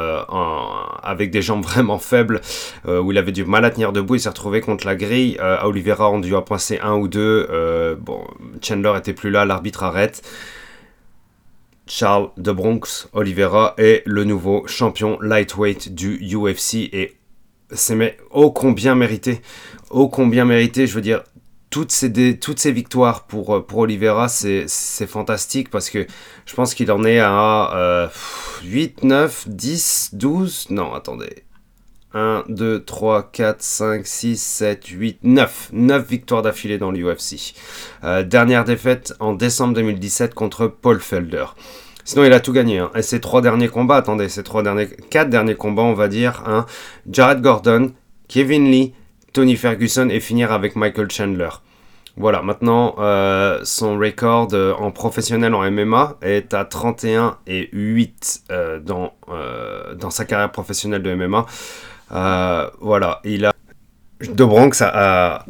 avec 1.04 1.32
des 1.32 1.42
jambes 1.42 1.64
vraiment 1.66 2.00
faibles 2.00 2.42
où 2.88 3.12
il 3.12 3.18
avait 3.18 3.32
du 3.32 3.46
mal 3.46 3.64
à 3.66 3.70
tenir 3.70 3.94
debout. 3.94 4.16
Il 4.16 4.20
s'est 4.20 4.30
retrouvé 4.30 4.62
contre 4.62 4.86
la 4.86 4.96
grille. 4.96 5.38
Oliveira 5.64 6.12
on 6.12 6.20
dû 6.20 6.36
à 6.36 6.44
un 6.84 6.96
ou 6.96 7.08
deux. 7.08 7.98
bon, 8.02 8.26
Chandler 8.62 8.94
était 8.98 9.14
plus 9.14 9.30
là, 9.30 9.46
l'arbitre 9.46 9.84
arrête. 9.84 10.22
Charles 11.90 12.30
de 12.38 12.52
Bronx 12.52 13.10
Oliveira 13.14 13.74
est 13.78 14.04
le 14.06 14.24
nouveau 14.24 14.66
champion 14.68 15.20
lightweight 15.22 15.94
du 15.94 16.20
UFC 16.36 16.76
et 16.94 17.18
c'est 17.72 18.18
ô 18.32 18.52
combien 18.52 18.96
mérité, 18.96 19.42
ô 19.90 20.08
combien 20.08 20.46
mérité, 20.46 20.88
je 20.88 20.94
veux 20.94 21.02
dire, 21.02 21.24
toutes 21.70 21.92
ces, 21.92 22.40
toutes 22.40 22.60
ces 22.60 22.72
victoires 22.72 23.26
pour, 23.26 23.56
euh, 23.56 23.66
pour 23.66 23.80
Oliveira, 23.80 24.28
c'est 24.30 24.68
fantastique 25.08 25.70
parce 25.70 25.90
que 25.90 26.06
je 26.46 26.56
pense 26.56 26.74
qu'il 26.74 26.92
en 26.92 27.04
est 27.04 27.20
à 27.20 28.10
8, 28.64 29.04
9, 29.04 29.50
10, 29.50 30.12
12, 30.14 30.68
non, 30.70 30.94
attendez. 30.94 31.44
1, 32.14 32.46
2, 32.50 32.84
3, 32.84 33.30
4, 33.32 33.62
5, 33.62 34.08
6, 34.08 34.42
7, 34.42 34.86
8, 34.88 35.20
9. 35.24 35.70
9 35.74 36.08
victoires 36.08 36.42
d'affilée 36.42 36.78
dans 36.78 36.92
l'UFC. 36.92 37.54
Euh, 38.04 38.24
dernière 38.24 38.64
défaite 38.64 39.14
en 39.20 39.34
décembre 39.34 39.74
2017 39.76 40.34
contre 40.34 40.68
Paul 40.68 41.00
Felder. 41.00 41.46
Sinon, 42.06 42.26
il 42.26 42.34
a 42.34 42.40
tout 42.40 42.54
gagné. 42.54 42.80
Hein. 42.80 42.92
Et 42.96 43.04
ses 43.04 43.20
trois 43.22 43.42
derniers 43.42 43.68
combats, 43.68 43.98
attendez, 43.98 44.30
ses 44.30 44.44
trois 44.44 44.64
derniers, 44.64 44.88
quatre 45.10 45.30
derniers 45.30 45.56
combats, 45.56 45.84
on 45.84 45.94
va 45.94 46.08
dire, 46.08 46.44
hein, 46.48 46.66
Jared 47.10 47.42
Gordon, 47.42 47.92
Kevin 48.28 48.72
Lee, 48.72 48.94
Tony 49.34 49.56
Ferguson 49.56 50.10
et 50.10 50.20
finir 50.20 50.52
avec 50.52 50.76
Michael 50.76 51.12
Chandler. 51.12 51.50
Voilà, 52.18 52.42
maintenant 52.42 52.96
euh, 53.00 53.62
son 53.64 53.98
record 53.98 54.50
euh, 54.52 54.74
en 54.74 54.92
professionnel 54.92 55.54
en 55.54 55.70
MMA 55.72 56.18
est 56.22 56.54
à 56.54 56.66
31 56.66 57.38
et 57.48 57.70
8 57.72 58.42
euh, 58.52 58.80
dans, 58.80 59.14
dans 59.96 60.10
sa 60.10 60.26
carrière 60.26 60.52
professionnelle 60.52 61.02
de 61.02 61.14
MMA. 61.14 61.46
Voilà, 62.10 63.22
il 63.24 63.46
a. 63.46 63.54
De 64.22 64.44
Bronx 64.44 64.82
a, 64.82 65.46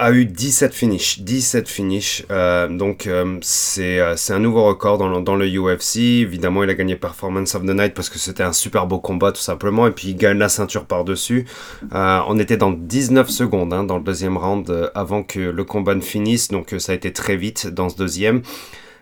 a 0.00 0.12
eu 0.12 0.24
17 0.24 0.74
finishes. 0.74 1.20
17 1.20 1.68
finishes. 1.68 2.24
Euh, 2.30 2.68
donc, 2.68 3.06
euh, 3.06 3.38
euh, 3.78 4.14
c'est 4.16 4.32
un 4.32 4.38
nouveau 4.38 4.64
record 4.64 4.96
dans 4.96 5.08
le, 5.08 5.20
dans 5.20 5.36
le, 5.36 5.46
UFC. 5.46 6.22
Évidemment, 6.22 6.64
il 6.64 6.70
a 6.70 6.74
gagné 6.74 6.96
Performance 6.96 7.54
of 7.54 7.62
the 7.64 7.74
Night 7.74 7.92
parce 7.92 8.08
que 8.08 8.18
c'était 8.18 8.42
un 8.42 8.54
super 8.54 8.86
beau 8.86 8.98
combat, 8.98 9.30
tout 9.30 9.42
simplement. 9.42 9.86
Et 9.86 9.90
puis, 9.90 10.08
il 10.08 10.16
gagne 10.16 10.38
la 10.38 10.48
ceinture 10.48 10.86
par-dessus. 10.86 11.46
on 11.92 12.38
était 12.38 12.56
dans 12.56 12.70
19 12.70 13.28
secondes 13.28 13.74
hein, 13.74 13.84
dans 13.84 13.98
le 13.98 14.04
deuxième 14.04 14.38
round 14.38 14.90
avant 14.94 15.22
que 15.22 15.38
le 15.38 15.64
combat 15.64 15.94
ne 15.94 16.00
finisse. 16.00 16.48
Donc, 16.48 16.74
ça 16.78 16.92
a 16.92 16.94
été 16.94 17.12
très 17.12 17.36
vite 17.36 17.66
dans 17.66 17.90
ce 17.90 17.96
deuxième. 17.96 18.40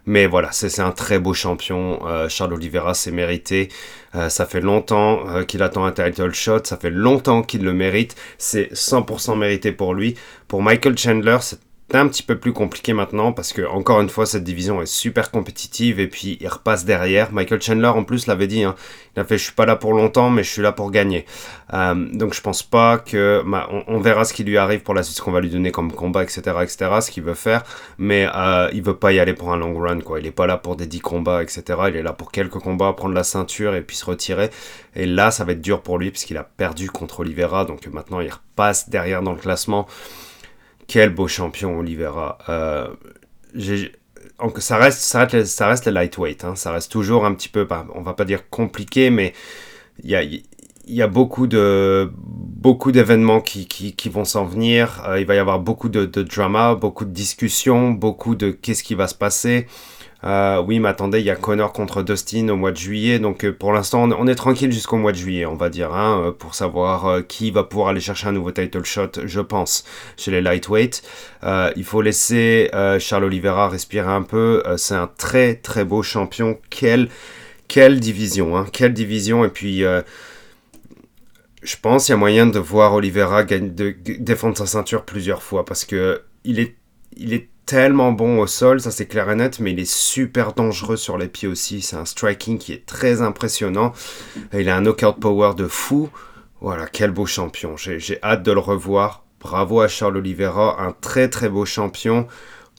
Mais 0.09 0.27
voilà, 0.27 0.53
c'est 0.53 0.81
un 0.81 0.90
très 0.90 1.18
beau 1.18 1.35
champion. 1.35 2.01
Euh, 2.07 2.31
Charles 2.31 2.55
Oliveira, 2.55 2.94
c'est 2.94 3.11
mérité. 3.11 3.68
Euh, 4.14 4.31
ça 4.31 4.47
fait 4.47 4.62
longtemps 4.62 5.29
euh, 5.29 5.44
qu'il 5.44 5.62
attend 5.62 5.85
un 5.85 5.92
title 5.92 6.33
shot. 6.33 6.61
Ça 6.64 6.79
fait 6.79 6.88
longtemps 6.88 7.42
qu'il 7.42 7.62
le 7.62 7.75
mérite. 7.75 8.16
C'est 8.38 8.73
100% 8.73 9.37
mérité 9.37 9.71
pour 9.71 9.92
lui. 9.92 10.14
Pour 10.49 10.62
Michael 10.62 10.97
Chandler, 10.97 11.37
c'est 11.42 11.61
un 11.96 12.07
petit 12.07 12.22
peu 12.22 12.37
plus 12.37 12.53
compliqué 12.53 12.92
maintenant 12.92 13.33
parce 13.33 13.55
que 13.55 13.62
encore 13.62 14.01
une 14.03 14.11
fois 14.11 14.27
cette 14.27 14.44
division 14.44 14.83
est 14.83 14.87
super 14.87 15.31
compétitive 15.31 15.98
et 16.01 16.07
puis 16.07 16.37
il 16.40 16.48
repasse 16.48 16.85
derrière. 16.85 17.33
Michael 17.33 17.62
Chandler 17.62 17.88
en 17.88 18.05
plus 18.05 18.27
l'avait 18.27 18.46
dit, 18.46 18.62
hein. 18.62 18.74
il 19.16 19.20
a 19.20 19.24
fait 19.24 19.38
je 19.38 19.44
suis 19.44 19.55
pas 19.55 19.64
là 19.64 19.74
pour 19.74 19.94
longtemps 19.94 20.29
mais 20.29 20.42
je 20.42 20.51
suis 20.51 20.61
là 20.61 20.72
pour 20.72 20.90
gagner. 20.90 21.24
Euh, 21.72 21.94
donc 21.94 22.35
je 22.35 22.42
pense 22.42 22.62
pas 22.62 22.98
que 22.98 23.42
on, 23.87 24.01
verra 24.01 24.24
ce 24.24 24.35
qui 24.35 24.44
lui 24.44 24.59
arrive 24.59 24.81
pour 24.81 24.92
la 24.92 25.03
suite, 25.03 25.16
ce 25.16 25.22
qu'on 25.22 25.33
va 25.33 25.40
lui 25.40 25.48
donner 25.48 25.72
comme 25.72 25.90
combat 25.90 26.22
etc 26.22 26.57
etc 26.62 26.90
ce 27.01 27.11
qu'il 27.11 27.22
veut 27.22 27.35
faire, 27.35 27.64
mais 27.96 28.29
euh, 28.35 28.68
il 28.74 28.83
veut 28.83 28.96
pas 28.96 29.12
y 29.12 29.18
aller 29.18 29.33
pour 29.33 29.53
un 29.53 29.57
long 29.57 29.79
run 29.79 30.01
quoi. 30.01 30.20
Il 30.20 30.27
est 30.27 30.31
pas 30.31 30.46
là 30.46 30.59
pour 30.59 30.77
des 30.77 30.87
10 30.87 31.01
combats 31.01 31.42
etc. 31.42 31.62
Il 31.88 31.96
est 31.96 32.03
là 32.03 32.12
pour 32.12 32.33
quelques 32.33 32.59
combats, 32.59 32.92
prendre 32.92 33.14
la 33.14 33.24
ceinture 33.24 33.74
et 33.74 33.81
puis 33.81 33.96
se 33.96 34.05
retirer. 34.05 34.51
Et 34.94 35.07
là 35.07 35.31
ça 35.31 35.44
va 35.44 35.53
être 35.53 35.62
dur 35.62 35.81
pour 35.81 35.96
lui 35.96 36.11
puisqu'il 36.11 36.37
a 36.37 36.44
perdu 36.44 36.90
contre 36.90 37.20
Oliveira 37.20 37.64
donc 37.64 37.87
maintenant 37.87 38.20
il 38.20 38.31
repasse 38.31 38.90
derrière 38.90 39.22
dans 39.22 39.33
le 39.33 39.38
classement. 39.38 39.87
Quel 40.88 41.11
beau 41.11 41.29
champion, 41.29 41.79
Oliveira. 41.79 42.38
Euh, 42.48 42.88
ça 44.59 44.79
reste, 44.79 45.01
ça 45.01 45.27
reste, 45.27 45.44
ça 45.44 45.68
reste 45.68 45.85
le 45.85 45.92
lightweight. 45.92 46.44
Hein. 46.44 46.57
Ça 46.57 46.72
reste 46.72 46.90
toujours 46.90 47.27
un 47.27 47.35
petit 47.35 47.51
peu, 47.51 47.68
on 47.94 48.01
va 48.01 48.14
pas 48.14 48.24
dire 48.24 48.48
compliqué, 48.48 49.11
mais 49.11 49.35
il 50.03 50.11
y 50.87 51.03
a, 51.03 51.07
beaucoup 51.07 51.46
de 51.46 52.11
beaucoup 52.16 52.90
d'événements 52.90 53.42
qui, 53.42 53.94
vont 54.11 54.24
s'en 54.24 54.46
venir. 54.46 55.05
Euh, 55.07 55.20
il 55.20 55.27
va 55.27 55.35
y 55.35 55.38
avoir 55.38 55.61
beaucoup 55.61 55.90
de, 55.90 56.07
de 56.07 56.22
drama, 56.22 56.74
beaucoup 56.74 57.05
de 57.05 57.12
discussions, 57.12 57.90
beaucoup 57.90 58.35
de 58.35 58.51
qu'est-ce 58.51 58.83
qui 58.83 58.94
va 58.94 59.09
se 59.09 59.14
passer. 59.14 59.66
Euh, 60.24 60.61
oui, 60.61 60.81
mais 60.81 60.88
attendez, 60.88 61.20
il 61.20 61.26
y 61.26 61.31
a 61.31 61.37
Connor 61.37 61.72
contre 61.72 62.02
Dustin 62.02 62.48
au 62.48 62.57
mois 62.57 62.72
de 62.72 62.76
juillet. 62.76 63.18
Donc 63.18 63.44
euh, 63.44 63.52
pour 63.52 63.72
l'instant, 63.72 64.09
on 64.11 64.26
est 64.26 64.35
tranquille 64.35 64.72
jusqu'au 64.72 64.96
mois 64.96 65.12
de 65.12 65.16
juillet, 65.16 65.46
on 65.46 65.54
va 65.54 65.68
dire, 65.68 65.94
hein, 65.94 66.22
euh, 66.24 66.33
pour 66.33 66.54
savoir 66.54 67.26
qui 67.26 67.50
va 67.50 67.64
pouvoir 67.64 67.88
aller 67.88 68.00
chercher 68.00 68.26
un 68.28 68.33
nouveau 68.33 68.50
title 68.50 68.85
shot, 68.85 69.12
je 69.24 69.40
pense, 69.40 69.85
chez 70.16 70.31
les 70.31 70.40
lightweight. 70.40 71.02
il 71.76 71.85
faut 71.85 72.02
laisser 72.02 72.70
Charles 72.98 73.24
Oliveira 73.24 73.68
respirer 73.68 74.11
un 74.11 74.22
peu. 74.22 74.62
C'est 74.76 74.94
un 74.94 75.11
très 75.18 75.54
très 75.54 75.85
beau 75.85 76.02
champion. 76.02 76.59
Quelle, 76.70 77.09
quelle 77.68 78.00
division, 78.00 78.57
hein, 78.57 78.66
quelle 78.72 78.94
division. 78.94 79.44
Et 79.44 79.50
puis 79.50 79.85
je 81.62 81.76
pense 81.81 82.07
qu'il 82.07 82.12
y 82.12 82.14
a 82.14 82.18
moyen 82.18 82.46
de 82.46 82.59
voir 82.59 82.94
Oliveira 82.94 83.44
défendre 83.44 84.57
sa 84.57 84.66
ceinture 84.66 85.04
plusieurs 85.04 85.42
fois 85.42 85.64
parce 85.64 85.85
que 85.85 86.22
il 86.44 86.61
est, 86.61 86.76
il 87.16 87.35
est 87.35 87.48
tellement 87.68 88.12
bon 88.12 88.40
au 88.40 88.46
sol, 88.46 88.81
ça 88.81 88.90
c'est 88.90 89.04
clair 89.04 89.31
et 89.31 89.35
net, 89.35 89.61
mais 89.61 89.72
il 89.72 89.78
est 89.78 89.92
super 89.92 90.54
dangereux 90.54 90.96
sur 90.96 91.18
les 91.18 91.28
pieds 91.28 91.48
aussi. 91.48 91.83
C'est 91.83 91.96
un 91.96 92.07
striking 92.07 92.57
qui 92.57 92.72
est 92.72 92.87
très 92.87 93.20
impressionnant. 93.20 93.92
Il 94.54 94.70
a 94.70 94.76
un 94.76 94.81
knockout 94.81 95.20
power 95.20 95.52
de 95.54 95.66
fou. 95.68 96.09
Voilà, 96.62 96.87
quel 96.87 97.11
beau 97.11 97.26
champion. 97.26 97.76
J'ai 97.76 98.18
hâte 98.22 98.42
de 98.42 98.52
le 98.52 98.59
revoir. 98.59 99.22
Bravo 99.38 99.83
à 99.83 99.88
Charles 99.88 100.16
Oliveira, 100.16 100.83
un 100.83 100.92
très 100.92 101.28
très 101.28 101.50
beau 101.50 101.66
champion. 101.66 102.26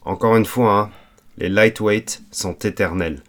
Encore 0.05 0.35
une 0.35 0.47
fois, 0.47 0.73
hein, 0.73 0.89
les 1.37 1.49
lightweights 1.49 2.23
sont 2.31 2.57
éternels. 2.57 3.21